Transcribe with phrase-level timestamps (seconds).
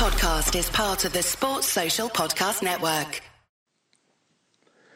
[0.00, 3.20] podcast is part of the Sports Social Podcast Network.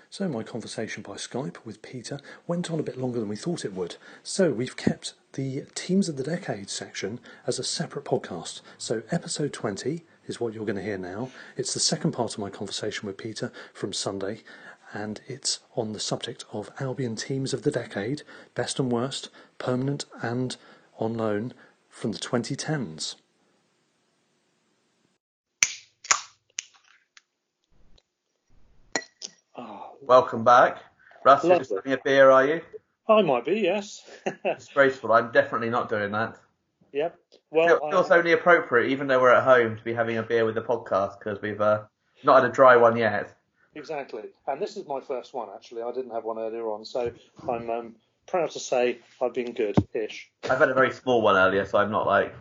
[0.09, 3.67] So, my conversation by Skype with Peter went on a bit longer than we thought
[3.67, 3.97] it would.
[4.23, 8.63] So, we've kept the Teams of the Decade section as a separate podcast.
[8.79, 11.29] So, episode 20 is what you're going to hear now.
[11.55, 14.41] It's the second part of my conversation with Peter from Sunday,
[14.95, 18.23] and it's on the subject of Albion Teams of the Decade,
[18.55, 19.29] best and worst,
[19.59, 20.57] permanent and
[20.99, 21.53] on loan
[21.91, 23.17] from the 2010s.
[30.07, 30.79] Welcome back.
[31.25, 32.61] Russ, you're just having a beer, are you?
[33.09, 34.03] I might be, yes.
[34.45, 35.13] Disgraceful.
[35.13, 36.39] I'm definitely not doing that.
[36.93, 37.19] yep.
[37.33, 40.23] It Well, feels I, only appropriate, even though we're at home, to be having a
[40.23, 41.83] beer with the podcast because we've uh,
[42.23, 43.35] not had a dry one yet.
[43.75, 44.25] exactly.
[44.47, 45.83] And this is my first one, actually.
[45.83, 47.11] I didn't have one earlier on, so
[47.49, 47.95] I'm um,
[48.27, 50.31] proud to say I've been good-ish.
[50.51, 52.35] I've had a very small one earlier, so I'm not like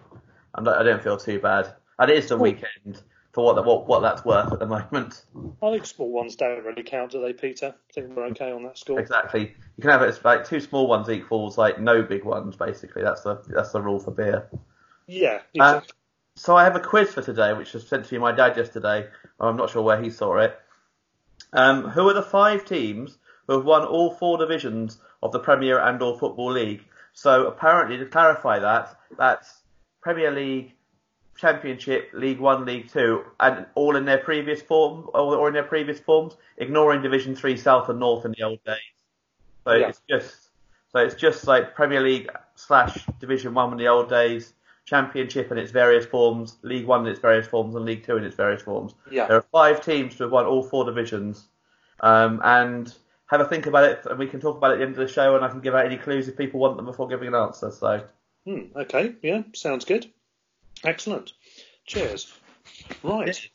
[0.55, 1.73] I'm not, I don't feel too bad.
[1.99, 3.01] And it is the weekend
[3.33, 5.25] for what what what that's worth at the moment.
[5.61, 7.73] I think small ones don't really count, do they, Peter?
[7.89, 8.99] I think we're okay on that score.
[8.99, 9.55] Exactly.
[9.77, 12.55] You can have it as like two small ones equals like no big ones.
[12.55, 14.47] Basically, that's the that's the rule for beer.
[15.07, 15.81] Yeah, Uh,
[16.35, 18.55] so I have a quiz for today, which was sent to me by my dad
[18.55, 19.07] yesterday.
[19.39, 20.57] I'm not sure where he saw it.
[21.51, 25.79] Um, who are the five teams who have won all four divisions of the Premier
[25.79, 26.85] and or Football League?
[27.13, 29.61] So apparently, to clarify that, that's
[30.01, 30.72] Premier League,
[31.37, 35.63] Championship, League One, League Two, and all in their previous form or, or in their
[35.63, 38.77] previous forms, ignoring Division Three South and North in the old days.
[39.65, 39.89] So Yeah.
[39.89, 40.49] it's just
[40.91, 44.53] so it's just like Premier League slash Division One in the old days,
[44.85, 48.23] Championship in its various forms, League One in its various forms, and League Two in
[48.23, 48.93] its various forms.
[49.09, 49.27] Yeah.
[49.27, 51.47] There are five teams to have won all four divisions,
[52.01, 52.93] um, and
[53.27, 55.07] have a think about it, and we can talk about it at the end of
[55.07, 57.29] the show, and I can give out any clues if people want them before giving
[57.29, 57.71] an answer.
[57.71, 58.03] So
[58.45, 60.11] Hmm, okay, yeah, sounds good.
[60.83, 61.33] Excellent.
[61.85, 62.33] Cheers.
[63.03, 63.49] Right.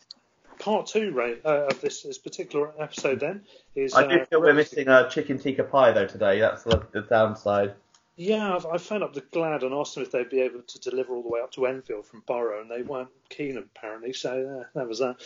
[0.59, 3.43] Part two Ray, uh, of this, this particular episode then
[3.75, 3.95] is.
[3.95, 6.41] I do uh, feel we're missing a chicken tikka pie though today.
[6.41, 7.75] That's the, the downside.
[8.17, 10.81] Yeah, I've, I phoned up the Glad and asked them if they'd be able to
[10.81, 14.13] deliver all the way up to Enfield from Borough, and they weren't keen apparently.
[14.13, 15.17] So uh, that was that.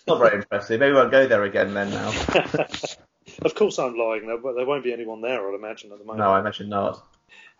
[0.06, 0.78] Not very impressive.
[0.78, 2.08] Maybe we won't go there again then now.
[3.42, 4.26] of course, I'm lying.
[4.26, 6.18] There, but there won't be anyone there, I'd imagine at the moment.
[6.18, 7.02] No, I imagine not.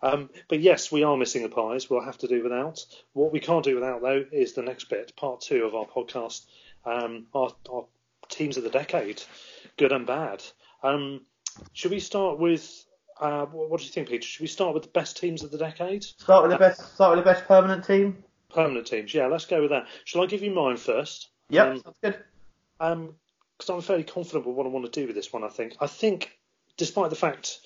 [0.03, 1.89] Um, but yes, we are missing the pies.
[1.89, 2.85] We'll have to do without.
[3.13, 6.45] What we can't do without, though, is the next bit, part two of our podcast,
[6.85, 7.85] um, our, our
[8.27, 9.23] teams of the decade,
[9.77, 10.43] good and bad.
[10.83, 11.21] Um,
[11.71, 12.85] should we start with?
[13.19, 14.27] Uh, what, do you think, Peter?
[14.27, 16.03] Should we start with the best teams of the decade?
[16.03, 16.95] Start with the best.
[16.95, 18.23] Start with the best permanent team.
[18.49, 19.27] Permanent teams, yeah.
[19.27, 19.87] Let's go with that.
[20.03, 21.29] Shall I give you mine first?
[21.49, 22.17] Yeah, Um, sounds good.
[22.79, 23.15] Um,
[23.57, 25.43] because I'm fairly confident with what I want to do with this one.
[25.43, 25.77] I think.
[25.79, 26.37] I think,
[26.75, 27.59] despite the fact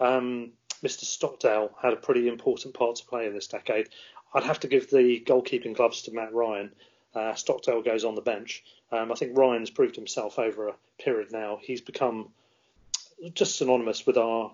[0.00, 1.04] um, Mr.
[1.04, 3.88] Stockdale had a pretty important part to play in this decade,
[4.34, 6.72] I'd have to give the goalkeeping gloves to Matt Ryan.
[7.14, 8.64] Uh, Stockdale goes on the bench.
[8.90, 11.58] Um, I think Ryan's proved himself over a period now.
[11.60, 12.30] He's become
[13.34, 14.52] just synonymous with our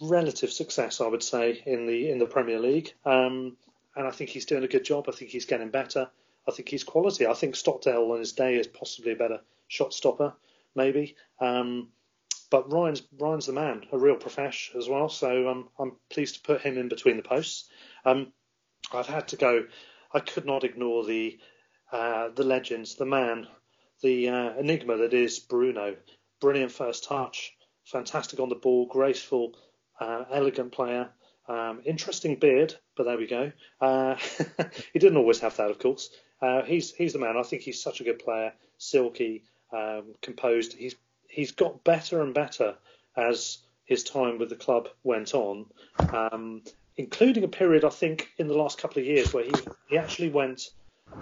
[0.00, 2.92] relative success, I would say, in the in the Premier League.
[3.04, 3.56] Um,
[3.96, 5.06] and I think he's doing a good job.
[5.08, 6.08] I think he's getting better.
[6.48, 7.26] I think he's quality.
[7.26, 10.32] I think Stockdale on his day is possibly a better shot stopper,
[10.74, 11.16] maybe.
[11.40, 11.88] Um,
[12.50, 15.08] but Ryan's Ryan's the man, a real profesh as well.
[15.08, 17.68] So um, I'm pleased to put him in between the posts.
[18.04, 18.32] Um,
[18.92, 19.64] I've had to go.
[20.12, 21.38] I could not ignore the
[21.92, 23.46] uh, the legends, the man,
[24.02, 25.96] the uh, enigma that is Bruno.
[26.40, 27.52] Brilliant first touch,
[27.84, 29.54] fantastic on the ball, graceful,
[30.00, 31.10] uh, elegant player.
[31.48, 33.52] Um, interesting beard, but there we go.
[33.80, 34.16] Uh,
[34.92, 36.10] he didn't always have that, of course.
[36.40, 37.36] Uh, he's he's the man.
[37.36, 40.72] I think he's such a good player, silky, um, composed.
[40.72, 40.94] He's
[41.30, 42.74] he's got better and better
[43.16, 45.66] as his time with the club went on,
[46.12, 46.62] um,
[46.96, 49.52] including a period I think in the last couple of years where he
[49.88, 50.70] he actually went.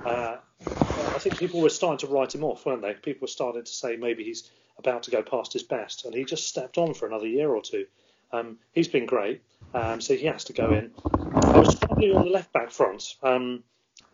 [0.04, 0.36] Uh,
[0.66, 2.92] I think people were starting to write him off, weren't they?
[2.92, 6.24] People were starting to say maybe he's about to go past his best, and he
[6.24, 7.86] just stepped on for another year or two.
[8.32, 9.42] Um, he's been great,
[9.72, 10.92] um, so he has to go in.
[11.04, 13.16] I was struggling on the left back front.
[13.22, 13.64] Um,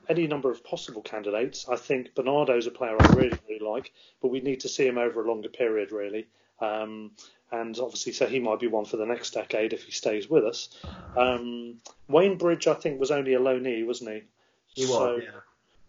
[0.09, 1.67] any number of possible candidates.
[1.69, 4.99] I think Bernardo's a player I really, really like, but we need to see him
[4.99, 6.27] over a longer period, really.
[6.61, 7.13] Um,
[7.51, 10.45] and obviously, so he might be one for the next decade if he stays with
[10.45, 10.69] us.
[11.17, 14.23] Um, Wayne Bridge, I think, was only a loanee, wasn't he?
[14.75, 15.41] He was, so, yeah.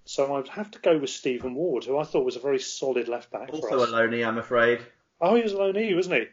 [0.06, 3.07] So I'd have to go with Stephen Ward, who I thought was a very solid
[3.07, 4.79] left back Also a loanee, I'm afraid.
[5.19, 6.27] Oh, he was a loanee, wasn't he?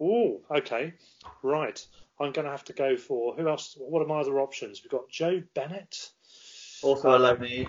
[0.00, 0.94] Oh, okay,
[1.42, 1.86] right.
[2.20, 3.76] I'm going to have to go for who else?
[3.78, 4.82] What are my other options?
[4.82, 6.10] We've got Joe Bennett.
[6.82, 7.66] Also a loanee.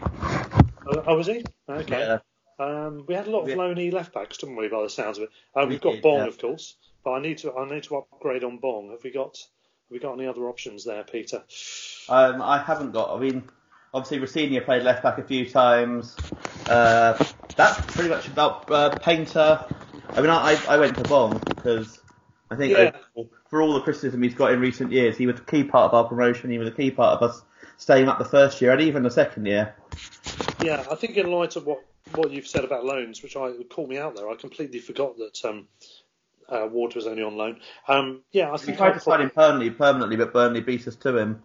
[0.88, 1.44] Oh, oh was he?
[1.68, 2.00] Okay.
[2.00, 2.20] Yeah.
[2.60, 4.68] Um, we had a lot of loanee left backs, didn't we?
[4.68, 5.30] By the sounds of it.
[5.56, 6.28] We we've got did, Bong, yeah.
[6.28, 8.92] of course, but I need to I need to upgrade on Bong.
[8.92, 11.44] Have we got have we got any other options there, Peter?
[12.10, 13.16] Um, I haven't got.
[13.16, 13.44] I mean,
[13.94, 16.16] obviously Rosenior played left back a few times.
[16.68, 17.24] Uh,
[17.56, 19.64] that's pretty much about uh, Painter.
[20.10, 22.02] I mean, I, I went to Bong because
[22.52, 22.92] I think Yeah.
[23.16, 25.92] overall, for all the criticism he's got in recent years, he was a key part
[25.92, 26.50] of our promotion.
[26.50, 27.42] He was a key part of us
[27.80, 29.74] staying up the first year and even the second year.
[30.62, 31.80] Yeah, I think in light of what,
[32.14, 35.40] what you've said about loans, which I called me out there, I completely forgot that
[35.46, 35.68] um,
[36.48, 37.60] uh, Ward was only on loan.
[37.88, 40.96] Um, yeah, I think tried I'd to sign him permanently, permanently, but Burnley beat us
[40.98, 41.42] to him.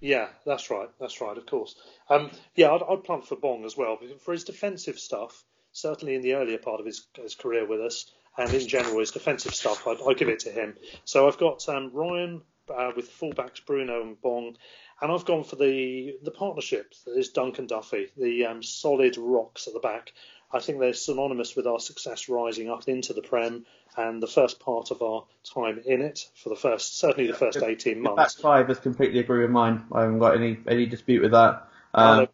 [0.00, 0.88] Yeah, that's right.
[0.98, 1.36] That's right.
[1.36, 1.74] Of course.
[2.08, 5.44] Um, yeah, I'd, I'd punt for Bong as well for his defensive stuff.
[5.72, 9.10] Certainly in the earlier part of his, his career with us, and in general his
[9.10, 10.74] defensive stuff, I'd, I'd give it to him.
[11.04, 12.40] So I've got um, Ryan
[12.70, 14.56] uh, with fullbacks Bruno and Bong,
[15.00, 19.16] and I've gone for the the partnership that is Dunk and Duffy, the um, solid
[19.18, 20.12] rocks at the back.
[20.52, 23.66] I think they're synonymous with our success rising up into the Prem
[23.96, 27.60] and the first part of our time in it for the first, certainly the first
[27.60, 28.34] 18 Back months.
[28.34, 29.84] five is completely agree with mine.
[29.90, 31.68] I haven't got any any dispute with that.
[31.94, 32.28] Um,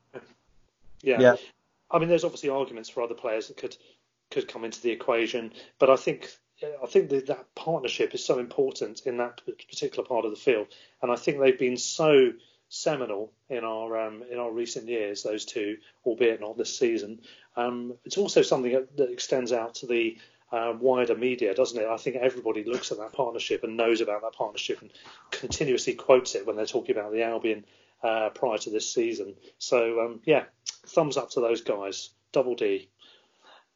[1.03, 1.21] yeah.
[1.21, 1.37] yeah.
[1.91, 3.77] I mean, there's obviously arguments for other players that could
[4.31, 6.29] could come into the equation, but I think
[6.83, 10.69] I think that that partnership is so important in that particular part of the field,
[11.01, 12.33] and I think they've been so
[12.69, 15.23] seminal in our um, in our recent years.
[15.23, 17.21] Those two, albeit not this season.
[17.57, 20.17] Um, it's also something that, extends out to the
[20.51, 21.87] uh, wider media, doesn't it?
[21.87, 24.91] I think everybody looks at that partnership and knows about that partnership and
[25.31, 27.65] continuously quotes it when they're talking about the Albion
[28.03, 29.35] uh, prior to this season.
[29.59, 30.45] So um, yeah,
[30.87, 32.11] thumbs up to those guys.
[32.33, 32.89] Double D.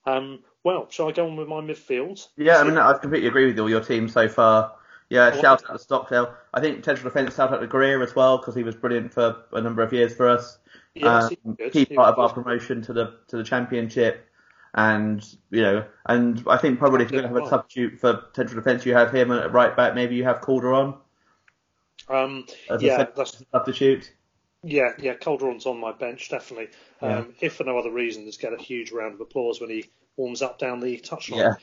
[0.07, 2.27] Um, well, shall I go on with my midfield?
[2.37, 4.73] Yeah, I mean, I completely agree with all your team so far.
[5.09, 6.35] Yeah, Oh, shout out to Stockdale.
[6.53, 9.45] I think potential defence shout out to Greer as well because he was brilliant for
[9.53, 10.59] a number of years for us.
[10.95, 14.29] Yes, Um, key He part of our promotion to the to the championship,
[14.75, 18.25] and you know, and I think probably if you're going to have a substitute for
[18.35, 19.95] central defence, you have him at right back.
[19.95, 20.95] Maybe you have Calderon
[22.09, 24.13] Um, as yeah, that's substitute.
[24.63, 26.69] Yeah, yeah, Calderon's on my bench definitely.
[27.03, 27.19] Yeah.
[27.19, 29.87] Um, if for no other reason, just get a huge round of applause when he
[30.17, 31.37] warms up down the touchline.
[31.37, 31.55] Yeah.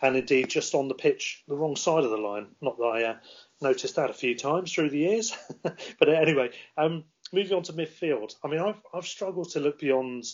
[0.00, 2.48] And indeed, just on the pitch, the wrong side of the line.
[2.60, 3.16] Not that I uh,
[3.60, 8.34] noticed that a few times through the years, but anyway, um, moving on to midfield.
[8.44, 10.24] I mean, I've I've struggled to look beyond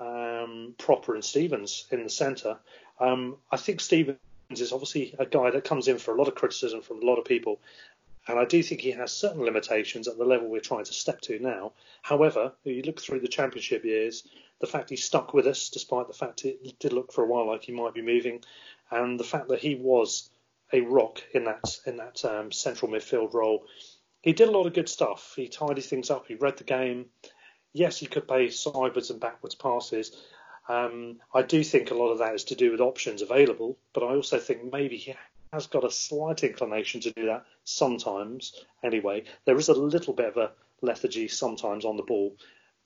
[0.00, 2.58] um, Pröpper and Stephens in the centre.
[3.00, 4.18] Um, I think Stephens
[4.50, 7.18] is obviously a guy that comes in for a lot of criticism from a lot
[7.18, 7.60] of people,
[8.28, 11.20] and I do think he has certain limitations at the level we're trying to step
[11.22, 11.72] to now.
[12.02, 14.24] However, if you look through the championship years,
[14.60, 17.48] the fact he stuck with us, despite the fact it did look for a while
[17.48, 18.42] like he might be moving,
[18.90, 20.30] and the fact that he was
[20.72, 23.66] a rock in that in that um, central midfield role,
[24.20, 25.32] he did a lot of good stuff.
[25.34, 26.26] He tidied things up.
[26.28, 27.06] He read the game.
[27.72, 30.16] Yes, he could play sideways and backwards passes.
[30.68, 34.04] Um, I do think a lot of that is to do with options available, but
[34.04, 35.14] I also think maybe he
[35.52, 38.54] has got a slight inclination to do that sometimes.
[38.82, 42.36] Anyway, there is a little bit of a lethargy sometimes on the ball,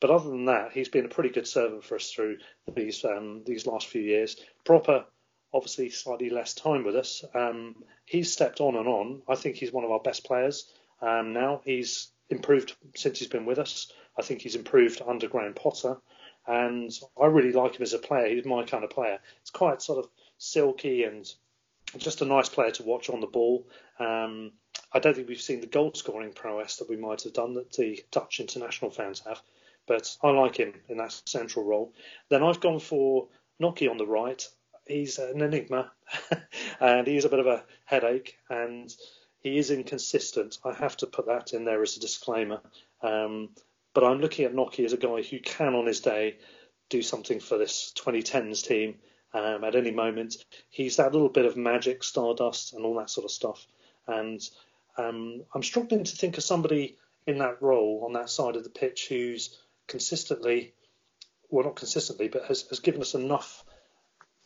[0.01, 2.39] but other than that, he's been a pretty good servant for us through
[2.75, 4.37] these um, these last few years.
[4.65, 5.05] Pröpper,
[5.55, 7.25] obviously, slightly less time with us.
[7.35, 9.23] Um, he's stepped on and on.
[9.29, 10.71] I think he's one of our best players
[11.01, 11.61] um, now.
[11.65, 13.93] He's improved since he's been with us.
[14.19, 15.99] I think he's improved under Graham Potter,
[16.49, 16.91] and
[17.21, 18.35] I really like him as a player.
[18.35, 19.21] He's my kind of player.
[19.41, 21.33] It's quite sort of silky and
[21.99, 23.67] just a nice player to watch on the ball.
[23.99, 24.53] Um,
[24.93, 27.73] I don't think we've seen the goal scoring prowess that we might have done that
[27.73, 29.41] the Dutch international fans have,
[29.87, 31.93] but I like him in that central role.
[32.29, 33.29] Then I've gone for
[33.61, 34.47] Noki on the right.
[34.87, 35.91] He's an enigma,
[36.81, 38.95] and he's a bit of a headache, and
[39.41, 40.59] he is inconsistent.
[40.65, 42.61] I have to put that in there as a disclaimer.
[43.03, 43.51] Um,
[43.95, 46.39] but I'm looking at Noki as a guy who can, on his day,
[46.89, 48.97] do something for this 2010s team
[49.33, 50.37] um, at any moment.
[50.71, 53.67] He's that little bit of magic, stardust, and all that sort of stuff.
[54.07, 54.41] And
[54.97, 58.71] um, I'm struggling to think of somebody in that role on that side of the
[58.71, 60.75] pitch who's consistently,
[61.51, 63.65] well, not consistently, but has, has given us enough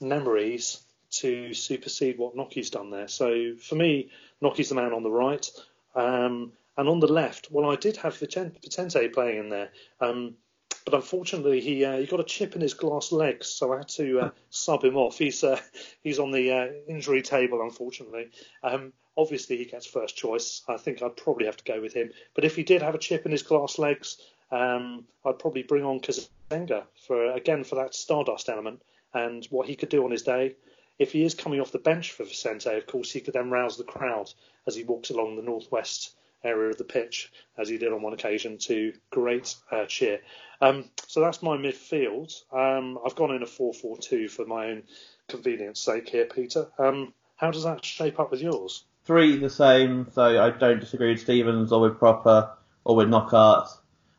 [0.00, 3.08] memories to supersede what Noki's done there.
[3.08, 4.10] So for me,
[4.40, 5.48] Noki's the man on the right.
[5.94, 9.70] Um, and on the left, well, I did have Vicente playing in there.
[10.00, 10.36] Um,
[10.84, 13.88] but unfortunately, he uh, he got a chip in his glass legs, so I had
[13.88, 15.18] to uh, sub him off.
[15.18, 15.60] He's uh,
[16.02, 18.30] he's on the uh, injury table, unfortunately.
[18.62, 20.62] Um, obviously, he gets first choice.
[20.68, 22.10] I think I'd probably have to go with him.
[22.34, 24.18] But if he did have a chip in his glass legs,
[24.50, 28.82] um, I'd probably bring on Kazenga for again for that stardust element
[29.12, 30.56] and what he could do on his day.
[30.98, 33.78] If he is coming off the bench for Vicente, of course, he could then rouse
[33.78, 34.30] the crowd
[34.66, 38.12] as he walks along the northwest area of the pitch, as he did on one
[38.12, 40.20] occasion, to great uh, cheer.
[40.60, 42.32] Um, so that's my midfield.
[42.52, 44.82] Um, I've gone in a 4-4-2 for my own
[45.28, 46.68] convenience sake here, Peter.
[46.78, 48.84] Um, how does that shape up with yours?
[49.04, 52.50] Three the same, so I don't disagree with Stephens or with Pröpper
[52.84, 53.68] or with Knockaert.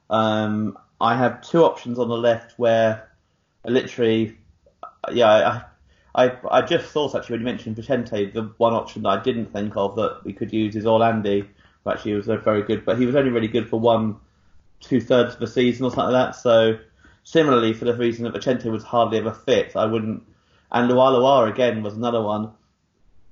[0.10, 3.10] Um, I have two options on the left where
[3.64, 4.38] I literally,
[5.12, 5.64] yeah,
[6.16, 9.22] I, I, I just thought actually when you mentioned Vicente, the one option that I
[9.22, 11.48] didn't think of that we could use is Orlandi,
[11.84, 14.18] who he was very good, but he was only really good for one,
[14.80, 16.36] two thirds of the season or something like that.
[16.36, 16.78] So
[17.24, 20.24] similarly, for the reason that Vicente was hardly ever fit, I wouldn't.
[20.72, 22.52] And Lualua again was another one.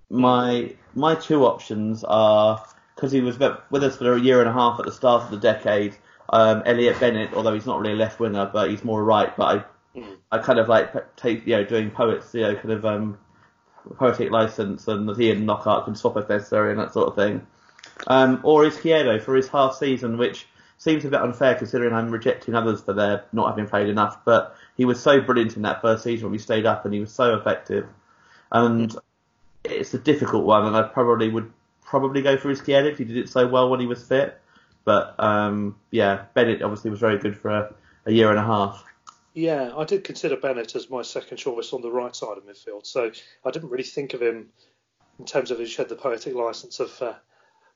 [0.09, 2.63] My my two options are
[2.95, 5.31] because he was with us for a year and a half at the start of
[5.31, 5.95] the decade.
[6.31, 9.35] Um, Elliott Bennett, although he's not really a left winger, but he's more right.
[9.35, 9.43] But
[9.95, 10.17] I, mm.
[10.31, 13.17] I kind of like take you know doing poets, you know, kind of um,
[13.95, 17.45] poetic license, and he and Knockaert can swap if necessary and that sort of thing.
[18.07, 22.55] Um, or Izquierdo for his half season, which seems a bit unfair considering I'm rejecting
[22.55, 24.23] others for their not having played enough.
[24.25, 26.99] But he was so brilliant in that first season when we stayed up, and he
[26.99, 27.87] was so effective.
[28.51, 28.95] And
[29.63, 31.51] it's a difficult one, and I probably would
[31.83, 34.39] probably go for Izquierdo if he did it so well when he was fit.
[34.85, 37.75] But um, yeah, Bennett obviously was very good for a,
[38.05, 38.83] a, year and a half.
[39.33, 42.85] Yeah, I did consider Bennett as my second choice on the right side of midfield,
[42.85, 43.11] so
[43.45, 44.49] I didn't really think of him
[45.19, 47.13] in terms of he had the poetic license of uh,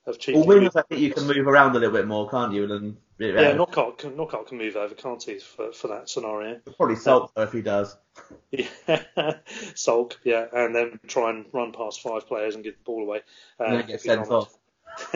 [0.05, 0.37] of cheeky.
[0.37, 2.67] Well, wingers, I think you can move around a little bit more, can't you?
[2.67, 6.59] Than yeah, yeah Knockaert can, Knockaert can move over, can't he, for, for that scenario?
[6.77, 7.95] Probably sulk though if he does.
[8.51, 9.33] Yeah,
[9.73, 13.21] sulk, yeah, and then try and run past five players and give the ball away.
[13.59, 14.55] Uh, and then get sent off.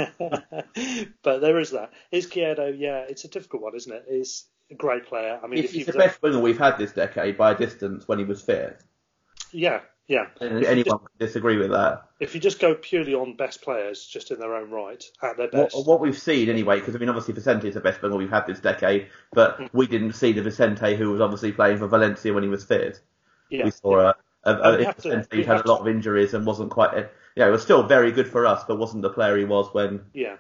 [1.22, 1.92] but there is that.
[2.12, 2.76] Izquierdo?
[2.78, 4.06] yeah, it's a difficult one, isn't it?
[4.10, 5.40] He's a great player.
[5.44, 8.18] I mean, he's, he's the best winger we've had this decade by a distance when
[8.18, 8.82] he was fit.
[9.52, 10.28] Yeah, yeah.
[10.42, 12.04] anyone just, can disagree with that.
[12.20, 15.50] If you just go purely on best players, just in their own right, at their
[15.50, 15.76] best.
[15.76, 18.30] What, what we've seen anyway, because I mean, obviously Vicente is the best player we've
[18.30, 19.70] had this decade, but mm.
[19.74, 23.02] we didn't see the Vicente who was obviously playing for Valencia when he was fit.
[23.50, 23.66] Yeah.
[23.66, 24.12] We saw yeah.
[24.46, 25.82] a, a, a Vicente who had a lot to.
[25.82, 27.10] of injuries and wasn't quite.
[27.36, 30.06] Yeah, it was still very good for us, but wasn't the player he was when.
[30.14, 30.38] Yeah.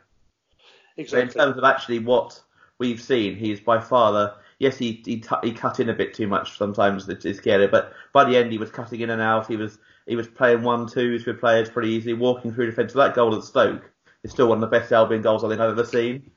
[0.95, 1.21] Exactly.
[1.21, 2.41] in terms of actually what
[2.79, 6.27] we've seen, he's by far the yes, he he, he cut in a bit too
[6.27, 7.07] much sometimes.
[7.09, 9.47] It's scary, but by the end he was cutting in and out.
[9.47, 12.93] He was he was playing one twos with players pretty easily, walking through defence.
[12.93, 13.89] So that goal at Stoke
[14.23, 16.31] is still one of the best Albion goals I think I've ever seen.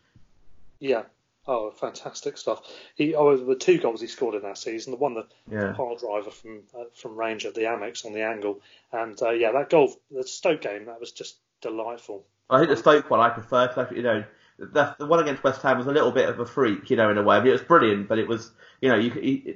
[0.78, 1.02] Yeah.
[1.46, 2.60] Oh, fantastic stuff!
[2.94, 4.92] He oh, the two goals he scored in that season.
[4.92, 5.72] The one the yeah.
[5.72, 8.60] pile driver from uh, from range at the Amex on the angle,
[8.92, 12.24] and uh, yeah, that goal, the Stoke game, that was just delightful.
[12.50, 14.22] I think the Stoke one I prefer because you know
[14.60, 17.10] the, the one against West Ham was a little bit of a freak, you know,
[17.10, 17.36] in a way.
[17.36, 18.50] I mean, it was brilliant, but it was,
[18.80, 19.10] you know, you,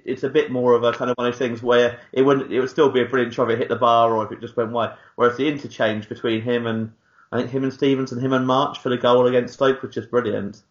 [0.05, 2.51] it's a bit more of a kind of one of those things where it wouldn't,
[2.51, 4.41] it would still be a brilliant shot if it hit the bar or if it
[4.41, 4.95] just went wide.
[5.17, 6.93] Whereas the interchange between him and
[7.31, 9.95] I think him and Stephens and him and March for the goal against Stoke was
[9.95, 10.63] just brilliant.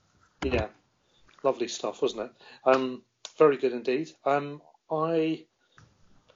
[0.44, 0.68] Yeah,
[1.44, 2.32] lovely stuff, wasn't it?
[2.66, 3.04] Um,
[3.38, 4.12] very good indeed.
[4.26, 5.46] Um, I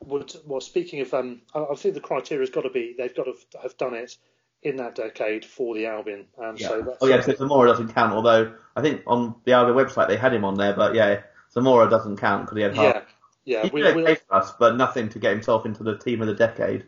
[0.05, 3.15] would, well, speaking of, um, I, I think the criteria has got to be they've
[3.15, 4.17] got to have done it
[4.63, 6.25] in that decade for the Albion.
[6.37, 6.67] Um, yeah.
[6.67, 8.13] So oh yeah, so Zamora doesn't count.
[8.13, 11.21] Although I think on the Albion website they had him on there, but yeah,
[11.51, 13.15] Zamora doesn't count because he had half.
[13.45, 16.27] Yeah, yeah, we, okay for us, but nothing to get himself into the team of
[16.27, 16.85] the decade.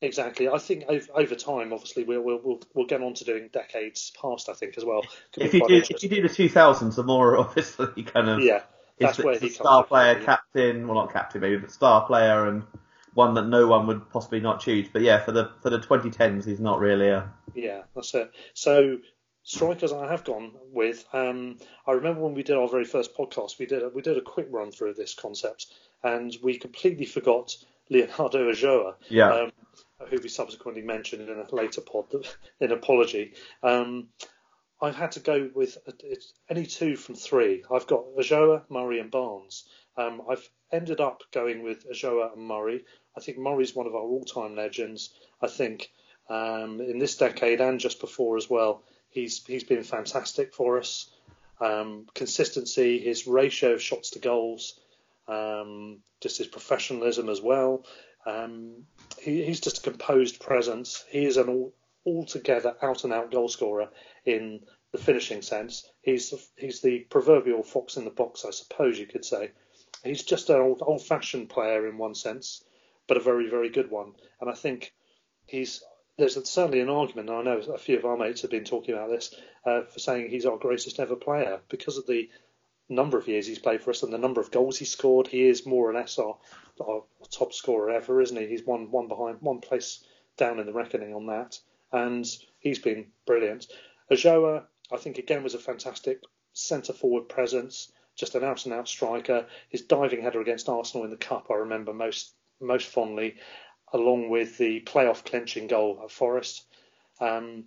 [0.00, 0.48] Exactly.
[0.48, 4.48] I think over, over time, obviously, we'll, we'll we'll get on to doing decades past.
[4.48, 5.02] I think as well.
[5.32, 8.62] Could if you do if you do the 2000s, Zamora obviously kind of yeah,
[8.98, 10.86] that's the, where he star player, captain.
[10.86, 12.64] Well, not captain, maybe, but star player and
[13.14, 14.88] one that no one would possibly not choose.
[14.92, 17.30] But yeah, for the for the 2010s, he's not really a.
[17.54, 18.30] Yeah, that's it.
[18.54, 18.98] So
[19.42, 21.04] strikers I have gone with.
[21.12, 24.16] Um, I remember when we did our very first podcast, we did a, we did
[24.16, 25.66] a quick run through this concept,
[26.02, 27.56] and we completely forgot
[27.90, 28.94] Leonardo Ulloa.
[29.08, 29.32] Yeah.
[29.32, 29.52] Um,
[30.10, 32.06] who we subsequently mentioned in a later pod
[32.60, 33.34] in apology.
[33.62, 34.08] Um,
[34.80, 35.78] I've had to go with
[36.48, 37.62] any two from three.
[37.72, 39.64] I've got Ulloa, Murray, and Barnes.
[39.96, 42.84] Um, I've ended up going with Ulloa and Murray.
[43.16, 45.10] I think Murray's one of our all-time legends.
[45.40, 45.90] I think
[46.28, 51.10] um, in this decade and just before as well, he's he's been fantastic for us.
[51.60, 54.80] Um, consistency, his ratio of shots to goals,
[55.28, 57.84] um, just his professionalism as well.
[58.26, 58.86] Um,
[59.20, 61.04] he, he's just a composed presence.
[61.10, 61.72] He is an all,
[62.06, 63.88] altogether out-and-out goal scorer
[64.24, 65.88] in the finishing sense.
[66.02, 69.50] He's he's the proverbial fox in the box, I suppose you could say.
[70.02, 72.64] He's just an old, old-fashioned player in one sense
[73.06, 74.12] but a very, very good one.
[74.40, 74.92] And I think
[75.46, 75.82] he's
[76.18, 77.30] there's certainly an argument.
[77.30, 79.98] And I know a few of our mates have been talking about this uh, for
[79.98, 82.28] saying he's our greatest ever player because of the
[82.88, 85.26] number of years he's played for us and the number of goals he scored.
[85.26, 86.36] He is more or less our,
[86.80, 88.46] our top scorer ever, isn't he?
[88.46, 90.04] He's one one behind, one place
[90.36, 91.58] down in the reckoning on that,
[91.92, 92.26] and
[92.58, 93.66] he's been brilliant.
[94.10, 96.20] Ulloa, I think again was a fantastic
[96.52, 99.46] centre forward presence, just an out and out striker.
[99.70, 103.36] His diving header against Arsenal in the cup, I remember most most fondly,
[103.92, 106.64] along with the playoff clinching goal at Forest.
[107.20, 107.64] Um,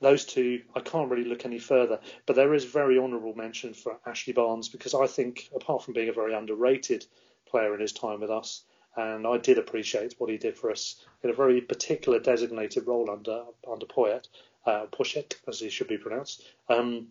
[0.00, 2.00] those two, I can't really look any further.
[2.26, 6.08] But there is very honourable mention for Ashley Barnes because I think, apart from being
[6.08, 7.06] a very underrated
[7.46, 8.64] player in his time with us,
[8.96, 13.10] and I did appreciate what he did for us in a very particular designated role
[13.10, 14.26] under under Poyet,
[14.66, 16.42] uh, Pochette, as he should be pronounced.
[16.68, 17.08] Um,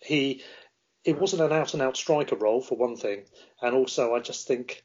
[0.00, 0.42] he
[1.04, 3.24] it wasn't an out and out striker role for one thing,
[3.62, 4.84] and also I just think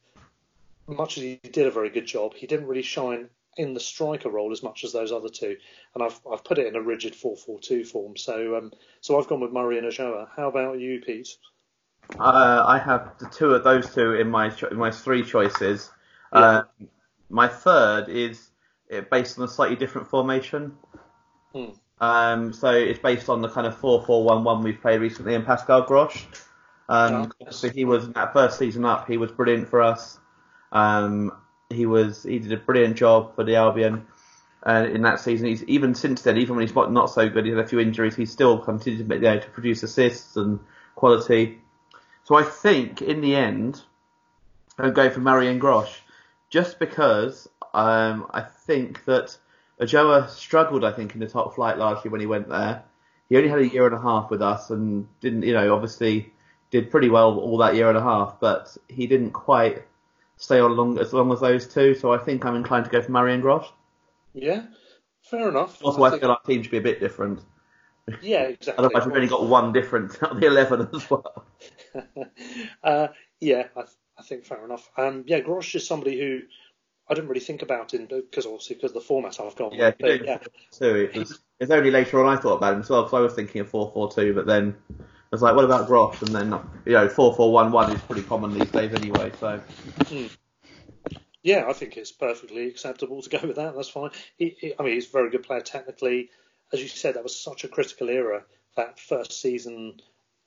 [0.88, 4.30] much as he did a very good job, he didn't really shine in the striker
[4.30, 5.56] role as much as those other two.
[5.94, 8.18] And I've I've put it in a rigid 4-4-2 form.
[8.18, 8.72] So um,
[9.02, 10.30] so I've gone with Murray and Ulloa.
[10.36, 11.30] How about you, Pete?
[12.20, 15.90] Uh, I have the two of those two in my in my three choices.
[16.34, 16.40] Yeah.
[16.40, 16.64] Uh,
[17.30, 18.50] my third is
[18.92, 20.74] uh, based on a slightly different formation.
[21.54, 21.70] Hmm.
[22.02, 26.26] Um, so it's based on the kind of 4-4-1-1 we've played recently in Pascal Gross.
[26.90, 30.20] Um, oh, so he was in that first season up, he was brilliant for us.
[30.74, 31.32] Um,
[31.70, 34.06] he was he did a brilliant job for the Albion
[34.66, 35.48] uh, in that season.
[35.48, 38.16] He's even since then, even when he's not so good, he had a few injuries.
[38.16, 40.60] He's still continued to, be able to produce assists and
[40.96, 41.60] quality.
[42.26, 43.82] So I think in the end,
[44.78, 45.94] I'm going for Marion Gross,
[46.50, 49.38] just because um, I think that
[49.80, 50.84] Ulloa struggled.
[50.84, 52.84] I think in the top flight largely when he went there.
[53.30, 56.32] He only had a year and a half with us and didn't, you know, obviously
[56.70, 59.84] did pretty well all that year and a half, but he didn't quite
[60.38, 61.94] stay on long as long as those two.
[61.96, 63.72] So I think I'm inclined to go for Marion Gross.
[64.34, 64.64] Yeah,
[65.22, 65.84] fair enough.
[65.84, 66.22] Also, I, I think...
[66.22, 67.42] feel our team should be a bit different.
[68.22, 68.84] Yeah, exactly.
[68.84, 71.46] Otherwise, we've only got one different out of the eleven as well.
[72.84, 73.08] uh,
[73.40, 73.82] yeah, I,
[74.18, 74.90] I, think fair enough.
[74.98, 76.42] Um, yeah, Gross is somebody who
[77.10, 79.74] I didn't really think about in because obviously because the format I've gone.
[79.74, 80.40] Yeah, yeah.
[80.72, 81.10] Too.
[81.14, 83.34] It was, it's only later on I thought about him as well because I was
[83.34, 84.76] thinking of four four two, but then
[85.34, 86.22] was like, what about Gross?
[86.22, 89.32] And then you know four four one one is pretty common these days anyway.
[89.40, 89.62] So.
[90.06, 90.36] Mm.
[91.42, 93.76] Yeah, I think it's perfectly acceptable to go with that.
[93.76, 94.12] That's fine.
[94.38, 96.30] He, he, I mean, he's a very good player technically.
[96.72, 98.44] As you said, that was such a critical era
[98.78, 100.00] that first season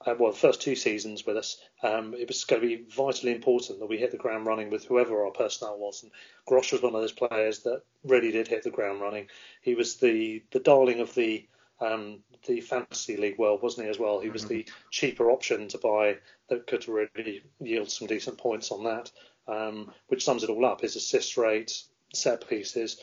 [0.05, 3.35] uh, well, the first two seasons with us, um, it was going to be vitally
[3.35, 6.03] important that we hit the ground running with whoever our personnel was.
[6.03, 6.13] And
[6.47, 9.29] Gross was one of those players that really did hit the ground running.
[9.63, 11.47] He was the the darling of the
[11.81, 13.91] um, the fantasy league world, wasn't he?
[13.91, 16.17] As well, he was the cheaper option to buy
[16.49, 19.11] that could really yield some decent points on that.
[19.49, 23.03] Um, which sums it all up: his assist rate, set pieces.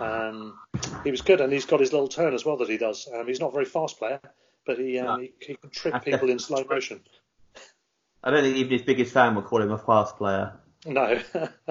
[0.00, 0.58] Um,
[1.02, 3.08] he was good, and he's got his little turn as well that he does.
[3.12, 4.20] Um, he's not a very fast player,
[4.66, 5.16] but he, um, no.
[5.18, 7.00] he, he can trick people in slow motion.
[8.22, 10.54] I don't think even his biggest fan would call him a fast player.
[10.86, 11.20] No.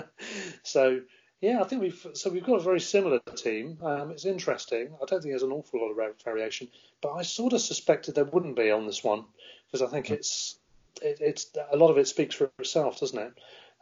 [0.63, 1.01] so
[1.43, 3.77] yeah, I think we've so we've got a very similar team.
[3.83, 4.93] Um, it's interesting.
[4.95, 6.69] I don't think there's an awful lot of variation,
[7.01, 9.25] but I sort of suspected there wouldn't be on this one
[9.67, 10.57] because I think it's
[11.01, 13.33] it, it's a lot of it speaks for itself, doesn't it?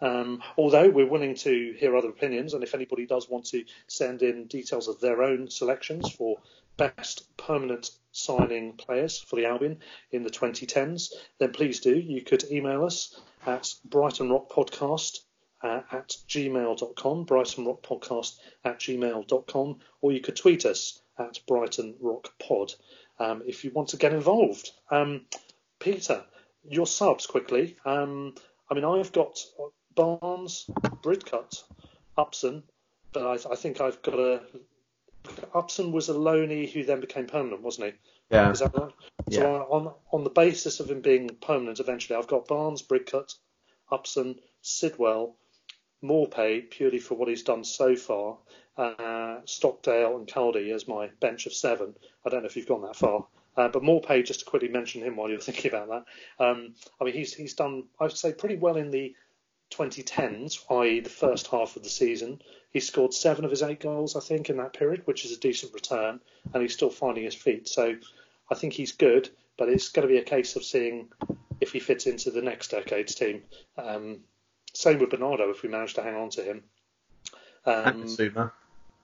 [0.03, 4.23] Um, although we're willing to hear other opinions, and if anybody does want to send
[4.23, 6.39] in details of their own selections for
[6.77, 9.77] best permanent signing players for the Albion
[10.11, 11.93] in the 2010s, then please do.
[11.93, 15.19] You could email us at brightonrockpodcast
[15.63, 22.75] uh, at gmail.com, brightonrockpodcast at gmail.com, or you could tweet us at brightonrockpod
[23.19, 24.71] um, if you want to get involved.
[24.89, 25.21] Um,
[25.79, 26.23] Peter,
[26.67, 27.77] your subs quickly.
[27.85, 28.35] Um,
[28.69, 29.39] I mean, I've got
[29.95, 30.65] Barnes,
[31.03, 31.63] Bridcut,
[32.17, 32.63] Upson,
[33.13, 34.41] but I, I think I've got a
[35.53, 37.93] Upson was a loanee who then became permanent, wasn't he?
[38.31, 38.51] Yeah.
[38.51, 38.91] Is that right?
[39.27, 39.39] Yeah.
[39.41, 43.35] So on on the basis of him being permanent eventually, I've got Barnes, Bridcut,
[43.91, 45.35] Upson, Sidwell,
[46.03, 48.37] Maupay purely for what he's done so far,
[48.77, 51.95] uh, Stockdale and Caldy as my bench of seven.
[52.25, 53.25] I don't know if you've gone that far.
[53.57, 56.43] Uh, but Maupay, just to quickly mention him while you're thinking about that.
[56.43, 59.15] Um, I mean, he's he's done, I'd say, pretty well in the
[59.71, 62.41] 2010s, i.e., the first half of the season.
[62.71, 65.39] He scored seven of his eight goals, I think, in that period, which is a
[65.39, 66.19] decent return,
[66.53, 67.67] and he's still finding his feet.
[67.67, 67.95] So
[68.49, 71.09] I think he's good, but it's going to be a case of seeing
[71.59, 73.43] if he fits into the next decade's team.
[73.77, 74.21] Um,
[74.73, 76.63] same with Bernardo if we manage to hang on to him.
[77.65, 78.51] Um, and Bissouma.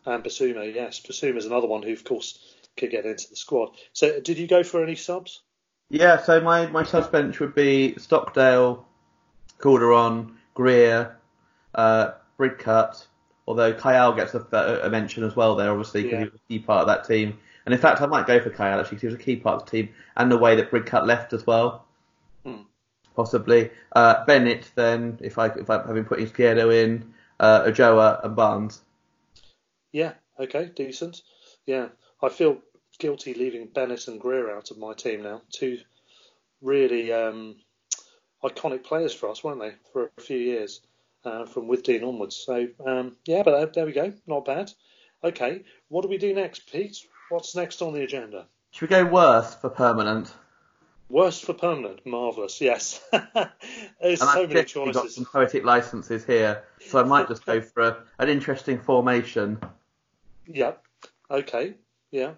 [0.05, 1.03] And Bissouma, yes.
[1.09, 2.39] Is another one who, of course,
[2.77, 3.71] could get into the squad.
[3.93, 5.41] So did you go for any subs?
[5.89, 8.85] Yeah, so my, my subs bench would be Stockdale,
[9.59, 11.17] Calderon, Greer,
[11.75, 13.05] uh, Bridcut,
[13.47, 16.25] although Kayal gets a, a, mention as well there, obviously, because yeah.
[16.25, 17.37] he was a key part of that team.
[17.65, 19.61] And in fact, I might go for Kayal actually, because he was a key part
[19.61, 21.85] of the team, and the way that Bridcut left as well.
[23.17, 23.71] Possibly.
[23.93, 28.35] Uh, Bennett, then, if I if I have been putting Izquierdo in, uh, Ulloa and
[28.35, 28.81] Barnes.
[29.91, 31.23] Yeah, okay, decent.
[31.65, 31.87] Yeah,
[32.21, 32.59] I feel
[32.99, 35.41] guilty leaving Bennett and Greer out of my team now.
[35.51, 35.79] Two
[36.61, 37.55] really um,
[38.43, 40.81] iconic players for us, weren't they, for a few years,
[41.25, 42.35] uh, from Withdean onwards.
[42.35, 44.13] So, um, yeah, but uh, there we go.
[44.27, 44.71] Not bad.
[45.23, 46.97] Okay, what do we do next, Pete?
[47.29, 48.45] What's next on the agenda?
[48.69, 50.31] Should we go worst for permanent?
[51.09, 53.01] Worst for permanent, marvellous, yes.
[53.11, 55.15] There's And so I've many definitely got choices.
[55.15, 59.57] some poetic licenses here, so I might just go for a, an interesting formation.
[60.47, 60.73] Yeah.
[61.31, 61.75] Okay.
[62.11, 62.31] Yeah.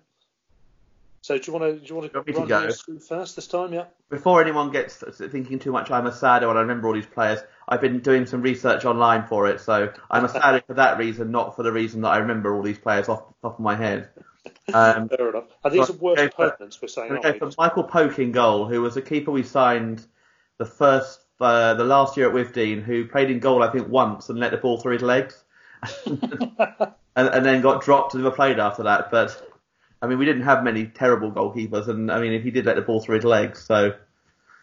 [1.22, 2.70] So do you want to do you want to me to run go?
[3.08, 3.74] first this time?
[3.74, 3.86] Yeah.
[4.10, 7.40] Before anyone gets thinking too much, I'm a saddo and I remember all these players.
[7.68, 11.32] I've been doing some research online for it, so I'm a saddo for that reason,
[11.32, 13.76] not for the reason that I remember all these players off the top of my
[13.76, 14.10] head.
[14.74, 15.46] Um, Fair enough.
[15.64, 17.08] And these So are worst go for- We're saying.
[17.08, 17.50] I'm aren't going to we?
[17.50, 20.06] go for Michael Poke in goal, who was a keeper we signed
[20.58, 24.30] the first, uh, the last year at Withdean, who played in goal I think once
[24.30, 25.44] and let the ball through his legs,
[26.06, 29.12] and, and then got dropped and never played after that.
[29.12, 29.42] But
[30.02, 32.76] I mean, we didn't have many terrible goalkeepers, and I mean, if he did let
[32.76, 33.94] the ball through his legs, so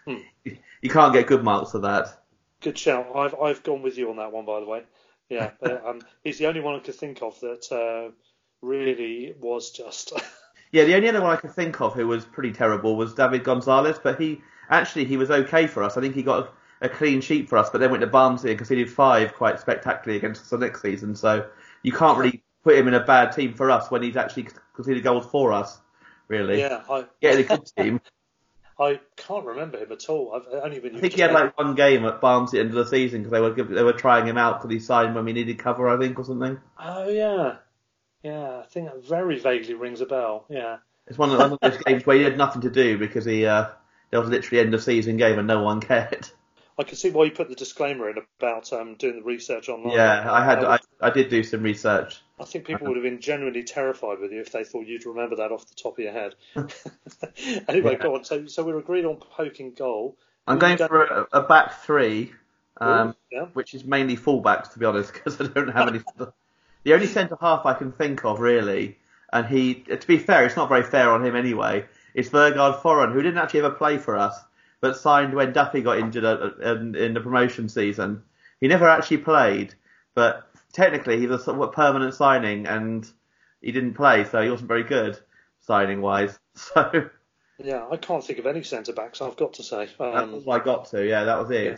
[0.06, 0.18] Hmm.
[0.44, 2.22] you can't get good marks for that.
[2.60, 3.08] Good shout.
[3.14, 4.82] I've I've gone with you on that one, by the way.
[5.28, 5.50] Yeah.
[5.60, 8.12] but, um, he's the only one I could think of that uh,
[8.62, 10.12] really was just.
[10.72, 13.44] Yeah, the only other one I could think of who was pretty terrible was David
[13.44, 15.96] Gonzalez, but he actually he was okay for us.
[15.96, 16.50] I think he got
[16.82, 19.60] a, a clean sheet for us, but then went to Barnsley and conceded five quite
[19.60, 21.14] spectacularly against us the next season.
[21.14, 21.46] So
[21.82, 25.02] you can't really put him in a bad team for us when he's actually conceded
[25.04, 25.78] goals for us.
[26.28, 26.82] Really, yeah.
[26.90, 28.00] I in a good team.
[28.78, 30.34] I can't remember him at all.
[30.34, 30.96] I've uh, only been.
[30.96, 33.22] I think he had like one game at Barnsley at the end of the season
[33.22, 35.88] because they were they were trying him out because he signed when we needed cover,
[35.88, 36.58] I think, or something.
[36.78, 37.56] Oh yeah.
[38.26, 40.46] Yeah, I think that very vaguely rings a bell.
[40.48, 40.78] Yeah.
[41.06, 43.46] It's one of, one of those games where he had nothing to do because he
[43.46, 43.68] uh,
[44.10, 46.28] there was literally end of season game and no one cared.
[46.76, 49.94] I can see why you put the disclaimer in about um, doing the research online.
[49.94, 52.20] Yeah, I had I, I did do some research.
[52.40, 55.36] I think people would have been genuinely terrified with you if they thought you'd remember
[55.36, 56.34] that off the top of your head.
[57.68, 58.02] anyway, Yeah.
[58.02, 58.24] go on.
[58.24, 60.18] So, so we're agreed on poking goal.
[60.48, 62.32] I'm going for a, a back three,
[62.78, 63.44] um, Ooh, yeah.
[63.52, 66.00] which is mainly fullbacks to be honest, because I don't have any.
[66.86, 68.96] The only centre half I can think of really,
[69.32, 71.84] and he, to be fair, it's not very fair on him anyway.
[72.14, 74.38] Is Vegard Forren, who didn't actually ever play for us,
[74.80, 76.22] but signed when Duffy got injured
[76.62, 78.22] in, in the promotion season.
[78.60, 79.74] He never actually played,
[80.14, 83.04] but technically he was a permanent signing, and
[83.60, 85.18] he didn't play, so he wasn't very good
[85.62, 86.38] signing wise.
[86.54, 87.10] So
[87.58, 89.20] Yeah, I can't think of any centre backs.
[89.20, 89.86] I've got to say.
[89.86, 91.04] that's Um, all I got to.
[91.04, 91.64] Yeah, that was it.
[91.64, 91.76] yeah.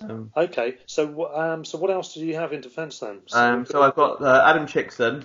[0.00, 0.76] Um, Okay.
[0.86, 3.20] So, um, so what else do you have in defence then?
[3.32, 5.24] Um, so I've got uh, Adam Chicksen.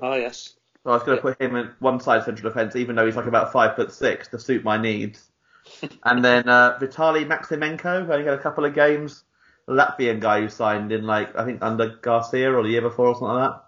[0.00, 0.54] Ah, yes.
[0.82, 1.34] So I was going to Yeah.
[1.34, 4.28] put him in one side central defence, even though he's like about five foot six
[4.28, 5.30] to suit my needs.
[6.04, 9.22] and then uh, Vitali Maksimenko, who only had a couple of games.
[9.66, 13.06] The Latvian guy who signed in like I think under Garcia or the year before
[13.06, 13.64] or something like that.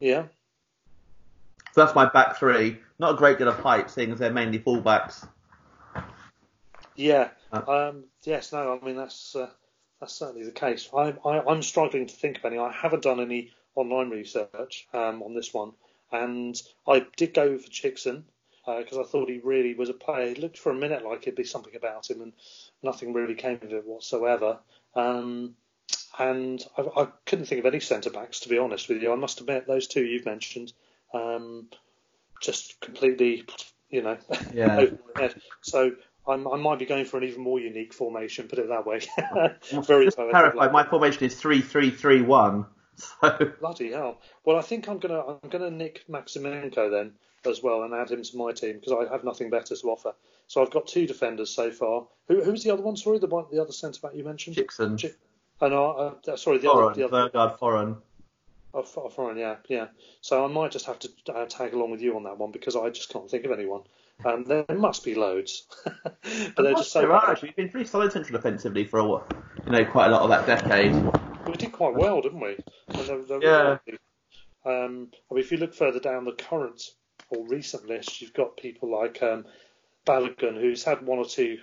[0.00, 0.22] Yeah.
[1.72, 2.78] So that's my back three.
[2.98, 5.28] Not a great deal of height, seeing as they're mainly fullbacks.
[6.96, 7.28] Yeah.
[7.52, 7.88] Uh.
[7.90, 8.52] Um, yes.
[8.52, 8.78] No.
[8.80, 9.50] I mean that's uh,
[10.00, 10.88] that's certainly the case.
[10.96, 12.58] I, I, I'm struggling to think of any.
[12.58, 15.72] I haven't done any online research um, on this one,
[16.10, 18.24] and I did go for Chicksen
[18.66, 20.28] because I thought he really was a player.
[20.28, 22.32] It looked for a minute like it'd be something about him, and
[22.82, 24.58] nothing really came of it whatsoever.
[24.94, 25.54] Um,
[26.18, 29.12] and I, I couldn't think of any centre backs to be honest with you.
[29.12, 30.72] I must admit those two you've mentioned,
[31.12, 31.68] um,
[32.40, 33.44] just completely,
[33.88, 34.18] you know,
[34.54, 34.78] Yeah.
[34.78, 35.34] over my head.
[35.62, 35.92] So
[36.26, 38.46] I'm, I might be going for an even more unique formation.
[38.48, 39.00] Put it that way.
[39.86, 42.66] Very Just to poetic, clarify, like- my formation is three three three one.
[43.22, 44.20] So Bloody hell!
[44.44, 47.12] Well, I think I'm gonna I'm gonna nick Maksimenko then
[47.46, 50.12] as well and add him to my team because I have nothing better to offer.
[50.48, 52.06] So I've got two defenders so far.
[52.28, 52.96] Who, who's the other one?
[52.98, 54.56] Sorry, the one the other centre back you mentioned.
[54.56, 55.14] Chicksen, Chi-
[55.62, 57.30] Oh no, uh, sorry, the other, Forren, the other.
[57.30, 57.96] Vegard Forren.
[58.74, 59.86] Oh, f- oh, yeah, yeah.
[60.20, 62.76] So I might just have to uh, tag along with you on that one because
[62.76, 63.82] I just can't think of anyone.
[64.24, 66.16] Um, there must be loads, but
[66.56, 67.00] they're just so.
[67.00, 67.48] There are actually.
[67.50, 69.26] We've been pretty solid central defensively for a while.
[69.66, 70.92] You know, quite a lot of that decade.
[71.46, 72.56] We did quite well, didn't we?
[72.88, 73.78] And they're- they're Yeah.
[73.86, 73.98] really-
[74.64, 76.82] Um, I mean, if you look further down the current
[77.30, 79.46] or recent list, you've got people like um,
[80.06, 81.58] Balogun, who's had one or two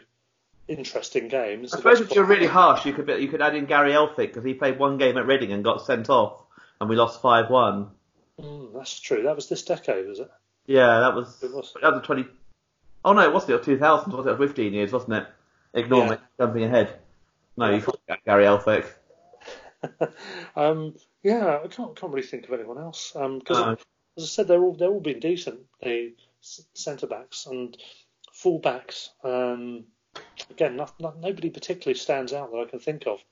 [0.68, 1.74] interesting games.
[1.74, 4.44] I suppose if you're really harsh, you could you could add in Gary Elphick because
[4.44, 6.42] he played one game at Reading and got sent off,
[6.82, 7.92] and we lost five one.
[8.42, 9.24] Mm, that's true.
[9.24, 10.30] That was this decade, was it?
[10.66, 11.74] Yeah, that was It was.
[11.82, 12.26] that was the twenty.
[13.06, 14.08] Oh no, it was 2000s.
[14.08, 14.30] Was it?
[14.30, 15.28] It was 15 years, wasn't it?
[15.74, 16.10] Ignore Yeah.
[16.12, 17.00] me, jumping ahead.
[17.56, 18.86] No, you can't get Gary Elphick.
[20.56, 23.72] um, yeah, I can't, can't really think of anyone else because, No.
[24.18, 25.60] as I said, they're all they're all been decent.
[25.82, 27.78] The centre backs and
[28.34, 29.12] full backs.
[29.24, 29.86] Um,
[30.50, 33.24] again, not, not, nobody particularly stands out that I can think of.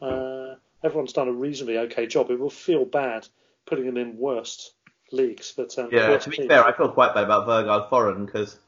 [0.00, 2.30] Uh, everyone's done a reasonably okay job.
[2.30, 3.26] It will feel bad
[3.66, 4.74] putting them in worst
[5.12, 6.48] leagues, but um, Yeah, to be teams.
[6.48, 8.58] fair, I feel quite bad about Vegard Forren because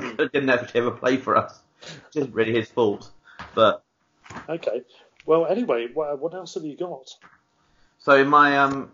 [0.00, 1.60] he didn't ever play for us.
[1.82, 3.10] It isn't really his fault.
[3.54, 3.82] But
[4.48, 4.82] Okay.
[5.24, 7.08] Well, anyway, what, what else have you got?
[7.98, 8.90] so in my um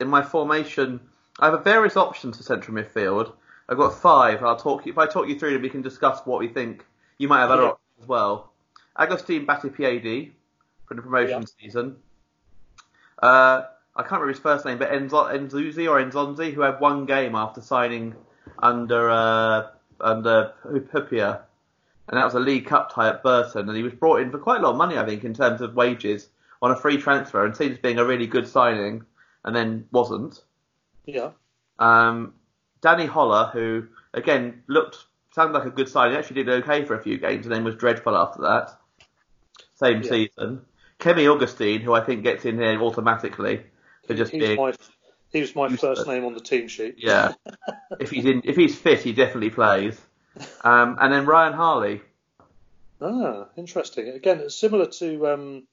[0.00, 1.00] in my formation,
[1.40, 3.32] I have various options for central midfield.
[3.68, 4.42] I've got five.
[4.42, 6.84] I'll talk if I talk you through them, we can discuss what we think.
[7.18, 7.68] You might have other Yeah.
[7.70, 8.52] options as well.
[8.96, 10.32] Agustin Battipiedi
[10.86, 11.46] for the promotion Yeah.
[11.60, 11.96] season.
[13.22, 13.62] Uh,
[13.94, 17.34] I can't remember his first name, but Enzo, Enzuzi or Enzonzi, who had one game
[17.34, 18.14] after signing
[18.58, 19.68] under uh,
[20.02, 21.40] under Hyypiä,
[22.08, 24.38] and that was a League Cup tie at Burton, and he was brought in for
[24.38, 26.28] quite a lot of money, I think, in terms of wages
[26.60, 29.04] on a free transfer, and seems being a really good signing,
[29.44, 30.42] and then wasn't.
[31.06, 31.30] Yeah.
[31.78, 32.34] Um,
[32.80, 34.98] Danny Holla, who again looked
[35.34, 37.74] sounded like a good signing, actually did okay for a few games, and then was
[37.76, 38.78] dreadful after that.
[39.74, 40.08] Same Yeah.
[40.08, 40.64] season.
[41.00, 43.64] Kemy Agustien, who I think gets in here automatically
[44.06, 44.72] for just He was being my
[45.32, 46.96] he was my first name on the team sheet.
[46.98, 47.34] yeah.
[48.00, 50.00] if he's in, if he's fit, he definitely plays.
[50.62, 52.00] Um, and then Ryan Harley.
[53.00, 54.08] Ah, interesting.
[54.08, 55.66] Again, it's similar to um,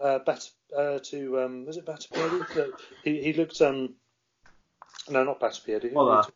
[0.00, 2.72] uh, Bat, uh, to um, was it Battipiedi?
[3.04, 3.94] He he looked um,
[5.10, 5.92] no, not Battipiedi.
[5.92, 6.26] Holla.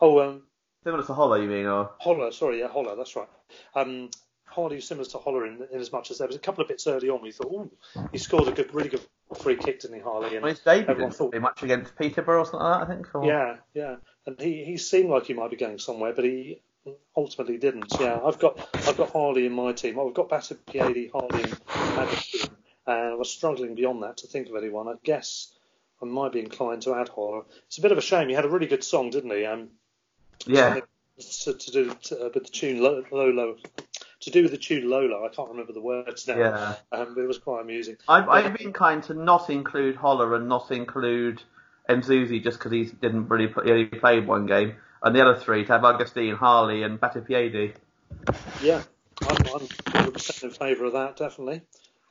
[0.00, 0.42] Oh, um,
[0.84, 2.32] Similar to Holla, you mean, or Holla.
[2.32, 2.96] Sorry, yeah, Holla.
[2.96, 3.28] That's right.
[3.74, 4.10] Um,
[4.44, 6.86] Harley similar to Holla in, in as much as there was a couple of bits
[6.86, 7.20] early on.
[7.20, 7.52] We thought,
[7.96, 9.04] oh, he scored a good, really good
[9.36, 10.34] free kick, didn't he, Harley?
[10.34, 13.14] And well, his debut thought, play much against Peterborough or something like that, I think.
[13.14, 13.24] Or...
[13.24, 13.96] Yeah, yeah.
[14.26, 16.60] And he, he seemed like he might be going somewhere, but he
[17.16, 17.92] ultimately didn't.
[18.00, 19.98] Yeah, I've got I've got Harley in my team.
[19.98, 22.50] I've got Battipiedi, Harley, and Agustin.
[22.86, 24.88] And I was struggling beyond that to think of anyone.
[24.88, 25.52] I guess
[26.00, 27.42] I might be inclined to add Holla.
[27.66, 28.28] It's a bit of a shame.
[28.28, 29.44] He had a really good song, didn't he?
[29.44, 29.68] Um,
[30.46, 30.80] Yeah.
[31.18, 33.56] to, to do to, uh, with the tune Lo- Lolo.
[34.22, 36.36] To do with the tune Lola, I can't remember the words now.
[36.36, 36.74] Yeah.
[36.90, 37.96] Um, but it was quite amusing.
[38.08, 41.40] I've, I've been kind to not include Holla and not include
[41.88, 45.38] Nzuzi just because he didn't really play, he only played one game, and the other
[45.38, 47.74] three to have Agustien, Harley, and Battipiedi.
[48.62, 48.82] Yeah,
[49.22, 49.66] I'm, I'm
[50.10, 51.62] 100% in favour of that, definitely.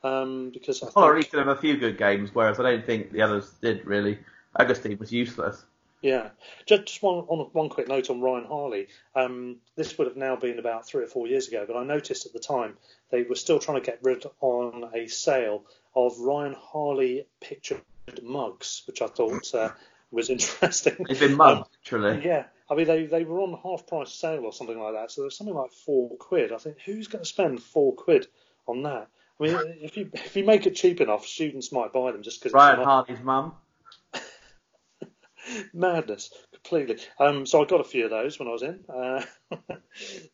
[0.02, 3.12] Um, because I Holla think, of them a few good games, whereas I don't think
[3.12, 4.18] the others did really.
[4.58, 5.64] Agustien was useless.
[6.00, 6.30] Yeah,
[6.66, 8.86] just, just one on one quick note on Ryan Harley.
[9.16, 12.26] Um, this would have now been about three or four years ago, but I noticed
[12.26, 12.76] at the time
[13.10, 15.64] they were still trying to get rid on a sale
[15.96, 17.82] of Ryan Harley pictured
[18.22, 19.70] mugs, which I thought uh,
[20.12, 21.04] was interesting.
[21.08, 22.24] He's been mugged, literally.
[22.24, 25.22] Yeah, I mean they they were on half price sale or something like that, so
[25.22, 26.52] there was something like four quid.
[26.52, 28.26] I think who's going to spend four quid
[28.68, 29.08] on that?
[29.40, 32.40] I mean, if you if you make it cheap enough, students might buy them just
[32.40, 33.54] because Ryan Harley's mum.
[35.74, 36.98] madness completely.
[37.18, 38.84] Um, so I got a few of those when I was in.
[38.88, 39.22] Uh,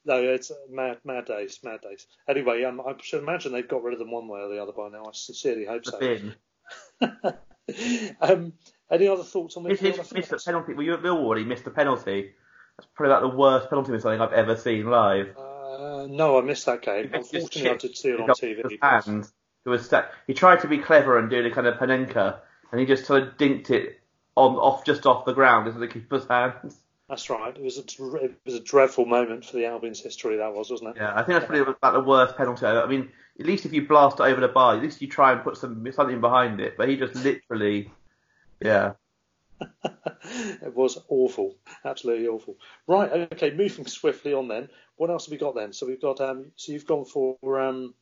[0.04, 2.06] no, it's mad, mad days, mad days.
[2.28, 4.72] Anyway, um, I should imagine they've got rid of them one way or the other
[4.72, 5.04] by now.
[5.04, 5.98] I sincerely hope so.
[8.20, 8.52] um,
[8.90, 9.84] any other thoughts on His, midfield?
[9.84, 10.74] I missed that's- penalty.
[10.74, 11.38] Were you at Millwall?
[11.38, 12.32] He missed the penalty.
[12.76, 15.36] That's probably about the worst penalty miss I think I've ever seen live.
[15.36, 17.10] Uh, no, I missed that game.
[17.12, 18.78] Unfortunately, I did see it on TV.
[18.82, 19.28] hand,
[19.64, 19.92] who was
[20.26, 22.38] he tried to be clever and do the kind of Panenka,
[22.72, 24.00] and he just sort of dinked it
[24.36, 26.76] on off just off the ground into the keeper's hands.
[27.08, 27.54] That's right.
[27.54, 30.38] It was a it was a dreadful moment for the Albion's history.
[30.38, 30.96] That was, wasn't it?
[30.96, 32.64] Yeah, I think that's probably about the worst penalty.
[32.66, 35.32] I mean, at least if you blast it over the bar, at least you try
[35.32, 36.76] and put some something behind it.
[36.76, 37.90] But he just literally,
[38.60, 38.92] yeah.
[39.60, 42.56] it was awful, absolutely awful.
[42.86, 44.68] Right, okay, moving swiftly on then.
[44.96, 45.72] What else have we got then?
[45.72, 47.94] So we've got um, so you've gone for um,